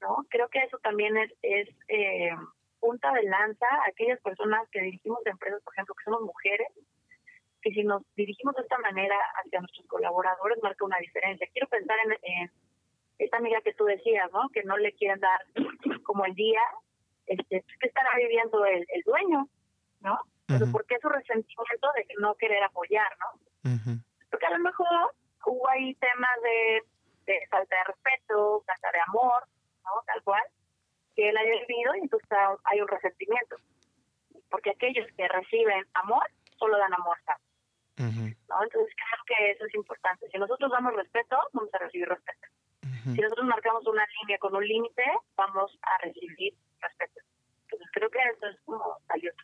¿no? 0.00 0.26
Creo 0.28 0.48
que 0.48 0.58
eso 0.60 0.78
también 0.78 1.16
es, 1.16 1.32
es 1.42 1.68
eh, 1.88 2.30
punta 2.80 3.12
de 3.12 3.22
lanza 3.22 3.66
a 3.66 3.88
aquellas 3.88 4.20
personas 4.20 4.68
que 4.70 4.80
dirigimos 4.80 5.24
empresas, 5.24 5.62
por 5.62 5.72
ejemplo, 5.74 5.94
que 5.94 6.04
somos 6.04 6.22
mujeres, 6.22 6.68
que 7.60 7.70
si 7.70 7.84
nos 7.84 8.02
dirigimos 8.16 8.56
de 8.56 8.62
esta 8.62 8.78
manera 8.78 9.16
hacia 9.42 9.60
nuestros 9.60 9.86
colaboradores 9.86 10.58
marca 10.62 10.84
una 10.84 10.98
diferencia. 10.98 11.48
Quiero 11.52 11.68
pensar 11.68 11.96
en, 12.22 12.50
esta 13.18 13.36
amiga 13.36 13.60
que 13.60 13.74
tú 13.74 13.84
decías, 13.84 14.30
¿no? 14.32 14.48
Que 14.48 14.64
no 14.64 14.76
le 14.76 14.92
quieren 14.94 15.20
dar 15.20 15.40
como 16.02 16.24
el 16.24 16.34
día, 16.34 16.60
este, 17.26 17.62
pues, 17.62 17.78
¿qué 17.78 17.86
estará 17.86 18.10
viviendo 18.16 18.64
el, 18.64 18.84
el 18.88 19.02
dueño? 19.02 19.48
¿No? 20.00 20.18
pero 20.46 20.70
¿por 20.70 20.84
qué 20.86 20.98
su 21.00 21.08
resentimiento 21.08 21.88
de 21.96 22.06
no 22.20 22.34
querer 22.34 22.62
apoyar, 22.62 23.08
no? 23.18 23.70
Porque 24.30 24.46
a 24.46 24.50
lo 24.50 24.58
mejor 24.58 25.14
hubo 25.46 25.68
ahí 25.70 25.94
temas 25.94 26.42
de, 26.42 26.82
falta 27.50 27.76
de 27.76 27.84
respeto, 27.84 28.62
falta 28.66 28.92
de 28.92 29.00
amor, 29.06 29.46
¿no? 29.84 29.90
Tal 30.06 30.22
cual, 30.22 30.42
que 31.14 31.28
él 31.28 31.36
haya 31.36 31.66
vivido 31.66 31.94
y 31.96 32.00
entonces 32.00 32.28
hay 32.64 32.80
un 32.80 32.88
resentimiento. 32.88 33.56
Porque 34.50 34.70
aquellos 34.70 35.06
que 35.16 35.28
reciben 35.28 35.86
amor 35.94 36.26
solo 36.58 36.78
dan 36.78 36.94
amor, 36.94 37.18
¿no? 37.96 38.62
Entonces 38.62 38.94
creo 38.94 39.24
que 39.26 39.50
eso 39.52 39.64
es 39.66 39.74
importante. 39.74 40.28
Si 40.30 40.38
nosotros 40.38 40.70
damos 40.70 40.94
respeto, 40.94 41.36
vamos 41.52 41.72
a 41.74 41.78
recibir 41.78 42.08
respeto. 42.08 42.48
Si 43.04 43.20
nosotros 43.20 43.46
marcamos 43.46 43.84
una 43.86 44.06
línea 44.20 44.38
con 44.38 44.54
un 44.54 44.66
límite, 44.66 45.02
vamos 45.36 45.76
a 45.82 45.98
recibir 45.98 46.54
respeto. 46.80 47.20
Entonces 47.64 47.88
creo 47.92 48.10
que 48.10 48.18
eso 48.18 48.46
es 48.46 48.60
como 48.64 48.98
valioso. 49.08 49.42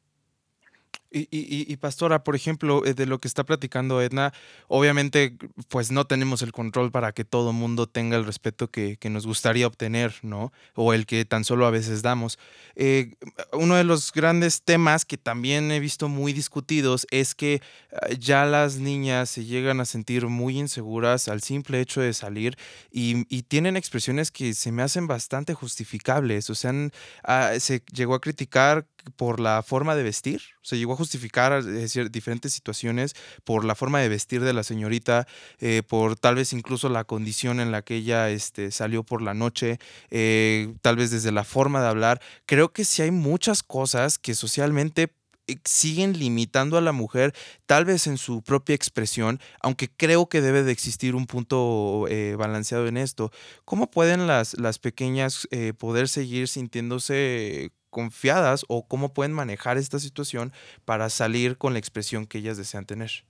Y, 1.11 1.75
pastora, 1.77 2.23
por 2.23 2.37
ejemplo, 2.37 2.85
eh, 2.85 2.93
de 2.93 3.07
lo 3.07 3.19
que 3.19 3.29
está 3.29 3.43
platicando 3.45 4.03
Edna, 4.03 4.35
obviamente 4.67 5.37
pues 5.69 5.91
no 5.91 6.07
tenemos 6.07 6.43
el 6.43 6.53
control 6.53 6.91
para 6.91 7.13
que 7.13 7.25
todo 7.25 7.55
mundo 7.55 7.87
tenga 7.87 8.19
el 8.19 8.27
respeto 8.27 8.71
que, 8.71 8.99
nos 9.09 9.27
gustaría 9.27 9.67
obtener, 9.67 10.15
¿no? 10.21 10.53
O 10.75 10.93
el 10.93 11.07
que 11.07 11.25
tan 11.25 11.45
solo 11.45 11.65
a 11.65 11.71
veces 11.71 12.03
damos. 12.03 12.39
Eh, 12.77 13.15
uno 13.55 13.77
de 13.77 13.85
los 13.85 14.13
grandes 14.13 14.61
temas 14.63 15.07
que 15.07 15.17
también 15.17 15.73
he 15.73 15.81
visto 15.81 16.11
muy 16.11 16.35
discutidos 16.35 17.07
es 17.11 17.35
que 17.35 17.63
ah, 17.93 18.09
ya 18.19 18.45
las 18.45 18.77
niñas 18.77 19.31
se 19.31 19.47
llegan 19.47 19.81
a 19.81 19.87
sentir 19.87 20.27
muy 20.27 20.59
inseguras 20.59 21.29
al 21.29 21.41
simple 21.41 21.81
hecho 21.81 22.03
de 22.03 22.13
salir 22.13 22.59
y, 22.91 23.25
tienen 23.49 23.79
expresiones 23.79 24.31
que 24.31 24.53
se 24.53 24.73
me 24.73 24.83
hacen 24.83 25.07
bastante 25.07 25.55
justificables. 25.55 26.51
O 26.51 26.55
sea, 26.55 26.73
ah, 27.25 27.53
se 27.59 27.83
llegó 27.95 28.15
a 28.15 28.21
criticar 28.21 28.87
por 29.11 29.41
la 29.41 29.63
forma 29.63 29.95
de 29.95 30.03
vestir, 30.03 30.41
se 30.63 30.79
llegó 30.79 30.93
a 30.93 30.97
justificar 30.97 31.65
diferentes 32.11 32.53
situaciones 32.53 33.15
por 33.45 33.65
la 33.65 33.75
forma 33.75 34.01
de 34.01 34.09
vestir 34.09 34.43
de 34.43 34.53
la 34.53 34.63
señorita, 34.63 35.27
eh, 35.61 35.83
por 35.87 36.17
tal 36.17 36.35
vez 36.35 36.53
incluso 36.53 36.89
la 36.89 37.05
condición 37.05 37.61
en 37.61 37.73
la 37.73 37.83
que 37.83 37.97
ella 37.97 38.31
este, 38.31 38.71
salió 38.71 39.03
por 39.03 39.23
la 39.23 39.35
noche, 39.35 39.79
eh, 40.11 40.75
tal 40.83 40.97
vez 40.97 41.11
desde 41.11 41.33
la 41.33 41.45
forma 41.45 41.81
de 41.81 41.89
hablar. 41.89 42.21
Creo 42.47 42.73
que 42.73 42.85
sí 42.85 43.03
hay 43.03 43.11
muchas 43.11 43.63
cosas 43.63 44.19
que 44.19 44.35
socialmente 44.35 45.13
siguen 45.65 46.19
limitando 46.19 46.77
a 46.77 46.81
la 46.81 46.93
mujer, 46.93 47.35
tal 47.67 47.85
vez 47.85 48.07
en 48.07 48.19
su 48.19 48.43
propia 48.43 48.75
expresión, 48.75 49.41
aunque 49.61 49.89
creo 49.89 50.29
que 50.29 50.41
debe 50.41 50.63
de 50.63 50.73
existir 50.73 51.15
un 51.15 51.27
punto 51.27 52.07
balanceado 52.37 52.87
en 52.87 52.97
esto. 52.97 53.31
¿Cómo 53.65 53.91
pueden 53.91 54.27
las, 54.27 54.59
las 54.59 54.79
pequeñas 54.79 55.49
poder 55.79 56.09
seguir 56.09 56.49
sintiéndose 56.49 57.73
confiadas 57.91 58.65
o 58.69 58.87
cómo 58.87 59.13
pueden 59.13 59.33
manejar 59.33 59.79
esta 59.79 59.99
situación 59.99 60.53
para 60.85 61.11
salir 61.11 61.59
con 61.59 61.73
la 61.73 61.79
expresión 61.79 62.27
que 62.27 62.39
ellas 62.39 62.57
desean 62.57 62.87
tener. 62.87 63.25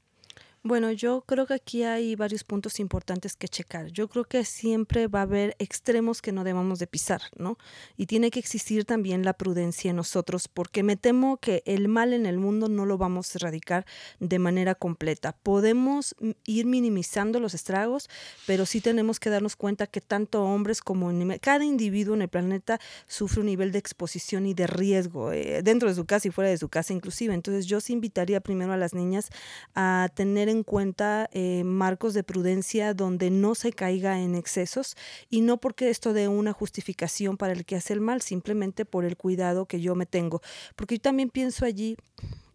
Bueno, 0.64 0.90
yo 0.90 1.22
creo 1.22 1.46
que 1.46 1.54
aquí 1.54 1.84
hay 1.84 2.16
varios 2.16 2.42
puntos 2.42 2.80
importantes 2.80 3.36
que 3.36 3.48
checar. 3.48 3.86
Yo 3.92 4.08
creo 4.08 4.24
que 4.24 4.44
siempre 4.44 5.06
va 5.06 5.20
a 5.20 5.22
haber 5.22 5.54
extremos 5.60 6.20
que 6.20 6.32
no 6.32 6.42
debamos 6.42 6.80
de 6.80 6.88
pisar, 6.88 7.22
¿no? 7.36 7.58
Y 7.96 8.06
tiene 8.06 8.32
que 8.32 8.40
existir 8.40 8.84
también 8.84 9.24
la 9.24 9.34
prudencia 9.34 9.90
en 9.90 9.96
nosotros, 9.96 10.48
porque 10.48 10.82
me 10.82 10.96
temo 10.96 11.36
que 11.36 11.62
el 11.64 11.86
mal 11.86 12.12
en 12.12 12.26
el 12.26 12.38
mundo 12.38 12.68
no 12.68 12.86
lo 12.86 12.98
vamos 12.98 13.34
a 13.34 13.38
erradicar 13.38 13.86
de 14.18 14.38
manera 14.40 14.74
completa. 14.74 15.32
Podemos 15.32 16.16
ir 16.44 16.66
minimizando 16.66 17.38
los 17.38 17.54
estragos, 17.54 18.10
pero 18.44 18.66
sí 18.66 18.80
tenemos 18.80 19.20
que 19.20 19.30
darnos 19.30 19.54
cuenta 19.54 19.86
que 19.86 20.00
tanto 20.00 20.42
hombres 20.42 20.80
como 20.80 21.12
cada 21.40 21.64
individuo 21.64 22.16
en 22.16 22.22
el 22.22 22.28
planeta 22.28 22.80
sufre 23.06 23.40
un 23.40 23.46
nivel 23.46 23.70
de 23.70 23.78
exposición 23.78 24.44
y 24.44 24.54
de 24.54 24.66
riesgo, 24.66 25.32
eh, 25.32 25.62
dentro 25.62 25.88
de 25.88 25.94
su 25.94 26.04
casa 26.04 26.26
y 26.26 26.32
fuera 26.32 26.50
de 26.50 26.58
su 26.58 26.68
casa 26.68 26.92
inclusive. 26.92 27.32
Entonces 27.32 27.66
yo 27.66 27.80
sí 27.80 27.92
invitaría 27.92 28.40
primero 28.40 28.72
a 28.72 28.76
las 28.76 28.92
niñas 28.92 29.30
a 29.76 30.08
tener 30.14 30.47
en 30.48 30.62
cuenta 30.62 31.28
eh, 31.32 31.62
marcos 31.64 32.14
de 32.14 32.22
prudencia 32.22 32.94
donde 32.94 33.30
no 33.30 33.54
se 33.54 33.72
caiga 33.72 34.20
en 34.20 34.34
excesos 34.34 34.96
y 35.30 35.40
no 35.40 35.58
porque 35.58 35.90
esto 35.90 36.12
dé 36.12 36.28
una 36.28 36.52
justificación 36.52 37.36
para 37.36 37.52
el 37.52 37.64
que 37.64 37.76
hace 37.76 37.92
el 37.92 38.00
mal, 38.00 38.22
simplemente 38.22 38.84
por 38.84 39.04
el 39.04 39.16
cuidado 39.16 39.66
que 39.66 39.80
yo 39.80 39.94
me 39.94 40.06
tengo. 40.06 40.40
Porque 40.76 40.96
yo 40.96 41.02
también 41.02 41.30
pienso 41.30 41.64
allí 41.64 41.96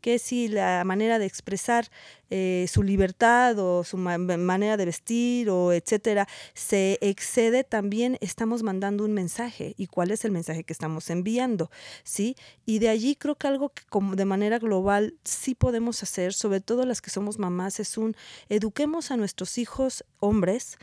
que 0.03 0.19
si 0.19 0.49
la 0.49 0.83
manera 0.83 1.17
de 1.17 1.25
expresar 1.25 1.87
eh, 2.29 2.65
su 2.69 2.83
libertad 2.83 3.57
o 3.57 3.85
su 3.85 3.95
manera 3.95 4.75
de 4.75 4.83
vestir 4.85 5.49
o 5.49 5.71
etcétera 5.71 6.27
se 6.53 6.97
excede, 6.99 7.63
también 7.63 8.17
estamos 8.19 8.63
mandando 8.63 9.05
un 9.05 9.13
mensaje. 9.13 9.73
¿Y 9.77 9.87
cuál 9.87 10.11
es 10.11 10.25
el 10.25 10.31
mensaje 10.31 10.65
que 10.65 10.73
estamos 10.73 11.09
enviando? 11.09 11.71
¿Sí? 12.03 12.35
Y 12.65 12.79
de 12.79 12.89
allí 12.89 13.15
creo 13.15 13.35
que 13.35 13.47
algo 13.47 13.69
que 13.69 13.83
como 13.89 14.17
de 14.17 14.25
manera 14.25 14.59
global 14.59 15.15
sí 15.23 15.55
podemos 15.55 16.03
hacer, 16.03 16.33
sobre 16.33 16.59
todo 16.59 16.85
las 16.85 17.01
que 17.01 17.09
somos 17.09 17.39
mamás, 17.39 17.79
es 17.79 17.97
un 17.97 18.13
eduquemos 18.49 19.09
a 19.09 19.15
nuestros 19.15 19.57
hijos 19.57 20.03
hombres 20.19 20.77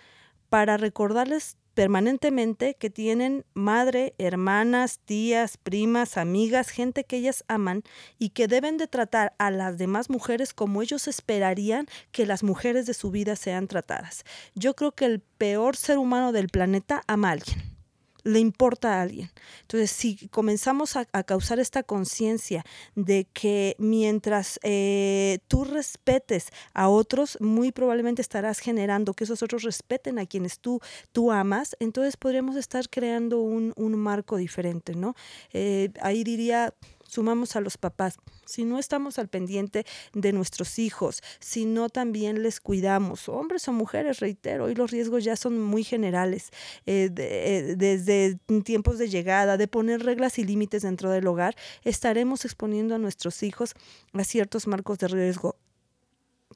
para 0.49 0.79
recordarles 0.79 1.59
permanentemente 1.81 2.75
que 2.75 2.91
tienen 2.91 3.47
madre, 3.55 4.13
hermanas, 4.19 4.99
tías, 5.03 5.57
primas, 5.57 6.19
amigas, 6.19 6.69
gente 6.69 7.05
que 7.05 7.17
ellas 7.17 7.43
aman 7.49 7.85
y 8.19 8.29
que 8.29 8.49
deben 8.49 8.77
de 8.77 8.87
tratar 8.87 9.33
a 9.39 9.51
las 9.51 9.79
demás 9.79 10.11
mujeres 10.11 10.53
como 10.53 10.83
ellos 10.83 11.09
esperarían 11.09 11.87
que 12.13 12.27
las 12.27 12.43
mujeres 12.43 12.85
de 12.85 12.93
su 12.93 13.11
vida 13.11 13.35
sean 13.35 13.67
tratadas. 13.67 14.25
Yo 14.55 14.77
creo 14.77 14.93
que 14.93 15.07
el 15.07 15.21
peor 15.21 15.75
ser 15.75 15.97
humano 15.97 16.33
del 16.33 16.51
planeta 16.51 17.01
ama 17.07 17.31
a 17.31 17.33
alguien 17.33 17.80
le 18.25 18.39
importa 18.39 18.95
a 18.95 19.03
alguien. 19.03 19.31
Entonces, 19.63 19.91
si 19.91 20.29
comenzamos 20.29 20.97
a, 20.97 21.05
causar 21.25 21.61
esta 21.61 21.83
conciencia 21.83 22.65
de 22.95 23.27
que 23.33 23.77
mientras 23.79 24.59
eh, 24.63 25.39
tú 25.49 25.65
respetes 25.65 26.49
a 26.75 26.89
otros, 26.89 27.39
muy 27.41 27.73
probablemente 27.73 28.23
estarás 28.23 28.59
generando 28.59 29.15
que 29.15 29.25
esos 29.25 29.43
otros 29.43 29.63
respeten 29.63 30.19
a 30.19 30.27
quienes 30.27 30.59
tú, 30.59 30.81
tú 31.13 31.31
amas, 31.31 31.77
entonces 31.81 32.17
podríamos 32.17 32.57
estar 32.57 32.89
creando 32.89 33.41
un, 33.41 33.73
un 33.77 33.97
marco 33.97 34.37
diferente, 34.37 34.95
¿no? 34.95 35.15
Eh, 35.53 35.91
ahí 36.01 36.25
diría 36.25 36.75
sumamos 37.11 37.57
a 37.57 37.61
los 37.61 37.77
papás. 37.77 38.17
Si 38.47 38.65
no 38.65 38.79
estamos 38.79 39.19
al 39.19 39.29
pendiente 39.29 39.85
de 40.15 40.33
nuestros 40.33 40.79
hijos, 40.79 41.23
si 41.41 41.65
no 41.65 41.89
también 41.89 42.43
les 42.43 42.61
cuidamos, 42.61 43.29
hombres 43.29 43.67
o 43.69 43.73
mujeres, 43.73 44.21
reitero, 44.21 44.65
hoy 44.65 44.75
los 44.75 44.91
riesgos 44.91 45.25
ya 45.25 45.37
son 45.37 45.61
muy 45.61 45.85
generales, 45.85 46.51
eh, 46.87 47.11
eh, 47.17 47.75
desde 47.77 48.39
tiempos 48.65 48.99
de 48.99 49.09
llegada, 49.09 49.57
de 49.57 49.69
poner 49.69 50.03
reglas 50.03 50.39
y 50.39 50.45
límites 50.45 50.83
dentro 50.83 51.11
del 51.11 51.27
hogar, 51.27 51.57
estaremos 51.85 52.45
exponiendo 52.45 52.95
a 52.95 52.99
nuestros 52.99 53.43
hijos 53.43 53.75
a 54.13 54.25
ciertos 54.25 54.67
marcos 54.67 54.99
de 54.99 55.09
riesgo. 55.09 55.57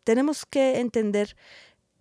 Tenemos 0.05 0.45
que 0.47 0.81
entender 0.81 1.37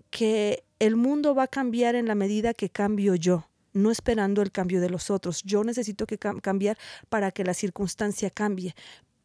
que 0.09 0.63
el 0.79 0.95
mundo 0.95 1.33
va 1.33 1.43
a 1.43 1.47
cambiar 1.47 1.95
en 1.95 2.07
la 2.07 2.15
medida 2.15 2.53
que 2.53 2.69
cambio 2.69 3.15
yo 3.15 3.47
no 3.73 3.91
esperando 3.91 4.41
el 4.41 4.51
cambio 4.51 4.81
de 4.81 4.89
los 4.89 5.09
otros. 5.09 5.43
Yo 5.43 5.63
necesito 5.63 6.05
que 6.05 6.17
cambiar 6.17 6.77
para 7.09 7.31
que 7.31 7.43
la 7.43 7.53
circunstancia 7.53 8.29
cambie. 8.29 8.75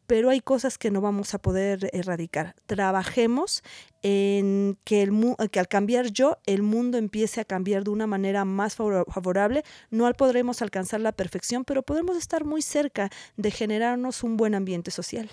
Pero 0.07 0.31
hay 0.31 0.41
cosas 0.41 0.79
que 0.79 0.89
no 0.89 1.01
vamos 1.01 1.35
a 1.35 1.37
poder 1.37 1.87
erradicar. 1.93 2.55
Trabajemos 2.65 3.61
en 4.01 4.75
que, 4.83 5.03
al 5.03 5.67
cambiar 5.67 6.07
yo, 6.07 6.39
el 6.47 6.63
mundo 6.63 6.97
empiece 6.97 7.41
a 7.41 7.45
cambiar 7.45 7.83
de 7.83 7.91
una 7.91 8.07
manera 8.07 8.43
más 8.43 8.75
favorable. 8.75 9.63
No 9.91 10.11
podremos 10.13 10.63
alcanzar 10.63 10.99
la 10.99 11.11
perfección, 11.11 11.63
pero 11.63 11.83
podemos 11.83 12.17
estar 12.17 12.43
muy 12.43 12.63
cerca 12.63 13.11
de 13.37 13.51
generarnos 13.51 14.23
un 14.23 14.35
buen 14.35 14.55
ambiente 14.55 14.89
social. 14.89 15.29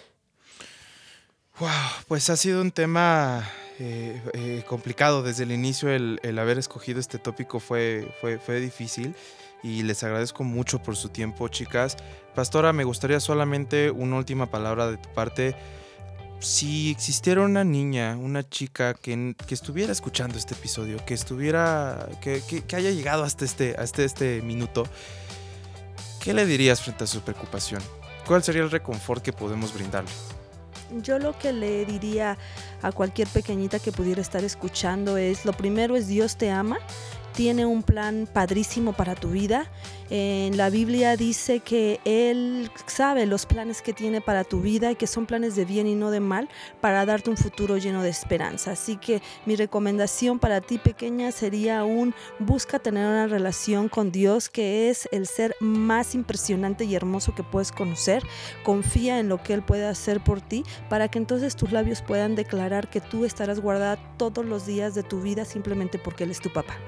Wow, 1.58 1.70
pues 2.06 2.28
ha 2.28 2.36
sido 2.36 2.60
un 2.60 2.70
tema 2.70 3.50
eh, 3.78 4.20
eh, 4.34 4.62
complicado. 4.66 5.22
Desde 5.22 5.44
el 5.44 5.52
inicio 5.52 5.90
el, 5.90 6.38
haber 6.38 6.58
escogido 6.58 7.00
este 7.00 7.18
tópico 7.18 7.60
fue, 7.60 8.06
fue, 8.20 8.38
fue 8.38 8.60
difícil 8.60 9.14
y 9.62 9.82
les 9.82 10.02
agradezco 10.02 10.44
mucho 10.44 10.82
por 10.82 10.96
su 10.96 11.08
tiempo, 11.08 11.48
chicas. 11.48 11.96
Pastora, 12.34 12.74
me 12.74 12.84
gustaría 12.84 13.20
solamente 13.20 13.90
una 13.90 14.16
última 14.16 14.50
palabra 14.50 14.90
de 14.90 14.98
tu 14.98 15.08
parte. 15.14 15.56
Si 16.40 16.90
existiera 16.90 17.40
una 17.40 17.64
niña, 17.64 18.18
una 18.18 18.46
chica 18.46 18.92
que, 18.92 19.34
que 19.46 19.54
estuviera 19.54 19.92
escuchando 19.92 20.36
este 20.36 20.52
episodio, 20.52 20.98
que 21.06 21.14
estuviera, 21.14 22.06
que, 22.20 22.42
que, 22.42 22.76
haya 22.76 22.90
llegado 22.90 23.24
hasta 23.24 23.46
este, 23.46 23.74
hasta 23.78 24.04
este 24.04 24.42
minuto, 24.42 24.86
¿qué 26.22 26.34
le 26.34 26.44
dirías 26.44 26.82
frente 26.82 27.04
a 27.04 27.06
su 27.06 27.22
preocupación? 27.22 27.82
¿Cuál 28.26 28.42
sería 28.42 28.62
el 28.62 28.70
reconfort 28.70 29.22
que 29.22 29.32
podemos 29.32 29.72
brindarle? 29.72 30.10
Yo 31.02 31.18
lo 31.18 31.38
que 31.38 31.52
le 31.52 31.84
diría 31.84 32.38
a 32.82 32.92
cualquier 32.92 33.28
pequeñita 33.28 33.78
que 33.78 33.92
pudiera 33.92 34.20
estar 34.20 34.44
escuchando 34.44 35.16
es, 35.16 35.44
lo 35.44 35.52
primero 35.52 35.96
es 35.96 36.06
Dios 36.06 36.36
te 36.36 36.50
ama 36.50 36.78
tiene 37.36 37.66
un 37.66 37.82
plan 37.82 38.26
padrísimo 38.32 38.94
para 38.94 39.14
tu 39.14 39.28
vida. 39.28 39.70
En 40.08 40.56
la 40.56 40.70
Biblia 40.70 41.16
dice 41.16 41.60
que 41.60 42.00
Él 42.06 42.70
sabe 42.86 43.26
los 43.26 43.44
planes 43.44 43.82
que 43.82 43.92
tiene 43.92 44.22
para 44.22 44.42
tu 44.42 44.62
vida 44.62 44.90
y 44.90 44.96
que 44.96 45.06
son 45.06 45.26
planes 45.26 45.54
de 45.54 45.66
bien 45.66 45.86
y 45.86 45.94
no 45.94 46.10
de 46.10 46.20
mal 46.20 46.48
para 46.80 47.04
darte 47.04 47.28
un 47.28 47.36
futuro 47.36 47.76
lleno 47.76 48.02
de 48.02 48.08
esperanza. 48.08 48.70
Así 48.70 48.96
que 48.96 49.20
mi 49.44 49.54
recomendación 49.54 50.38
para 50.38 50.62
ti 50.62 50.78
pequeña 50.78 51.30
sería 51.30 51.84
un 51.84 52.14
busca 52.38 52.78
tener 52.78 53.06
una 53.06 53.26
relación 53.26 53.90
con 53.90 54.12
Dios 54.12 54.48
que 54.48 54.88
es 54.88 55.06
el 55.12 55.26
ser 55.26 55.54
más 55.60 56.14
impresionante 56.14 56.84
y 56.84 56.94
hermoso 56.94 57.34
que 57.34 57.42
puedes 57.42 57.70
conocer. 57.70 58.22
Confía 58.64 59.20
en 59.20 59.28
lo 59.28 59.42
que 59.42 59.52
Él 59.52 59.62
puede 59.62 59.86
hacer 59.86 60.24
por 60.24 60.40
ti 60.40 60.64
para 60.88 61.08
que 61.08 61.18
entonces 61.18 61.54
tus 61.54 61.70
labios 61.70 62.00
puedan 62.00 62.34
declarar 62.34 62.88
que 62.88 63.02
tú 63.02 63.26
estarás 63.26 63.60
guardada 63.60 63.98
todos 64.16 64.46
los 64.46 64.64
días 64.64 64.94
de 64.94 65.02
tu 65.02 65.20
vida 65.20 65.44
simplemente 65.44 65.98
porque 65.98 66.24
Él 66.24 66.30
es 66.30 66.40
tu 66.40 66.50
papá. 66.50 66.78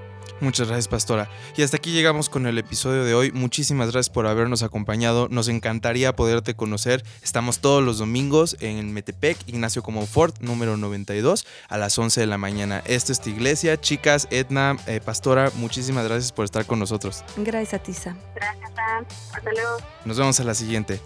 Muchas 0.41 0.69
gracias, 0.69 0.89
Pastora. 0.89 1.31
Y 1.57 1.63
hasta 1.63 1.77
aquí 1.77 1.93
llegamos 1.93 2.29
con 2.29 2.47
el 2.47 2.59
episodio 2.59 3.05
de 3.05 3.15
hoy. 3.15 3.33
Muchísimas 3.33 3.91
gracias 3.93 4.11
por 4.11 4.27
habernos 4.27 4.63
acompañado. 4.63 5.29
Nos 5.31 5.49
encantaría 5.49 6.15
poderte 6.15 6.55
conocer. 6.55 7.05
Estamos 7.23 7.61
todos 7.61 7.83
los 7.83 7.99
domingos 7.99 8.57
en 8.61 8.93
Metepec, 8.93 9.37
Ignacio 9.47 9.83
Comofort, 9.83 10.41
número 10.41 10.77
92, 10.77 11.47
a 11.69 11.79
las 11.79 11.99
11 11.99 12.21
de 12.21 12.27
la 12.27 12.39
mañana. 12.39 12.83
Esta 12.87 13.13
es 13.13 13.21
tu 13.21 13.31
iglesia. 13.31 13.81
Chicas, 13.81 14.29
Edna, 14.31 14.77
eh, 14.87 15.01
Pastora, 15.05 15.51
muchísimas 15.57 16.05
gracias 16.05 16.33
por 16.33 16.45
estar 16.45 16.67
con 16.67 16.79
nosotros. 16.79 17.25
Gracias 17.37 17.75
a 17.75 17.83
ti, 17.83 17.93
Sam. 17.93 18.19
Gracias, 18.35 18.71
Sam. 18.75 19.07
Hasta 19.35 19.53
luego. 19.53 19.79
Nos 20.05 20.19
vemos 20.19 20.39
a 20.41 20.45
la 20.45 20.55
siguiente. 20.55 21.01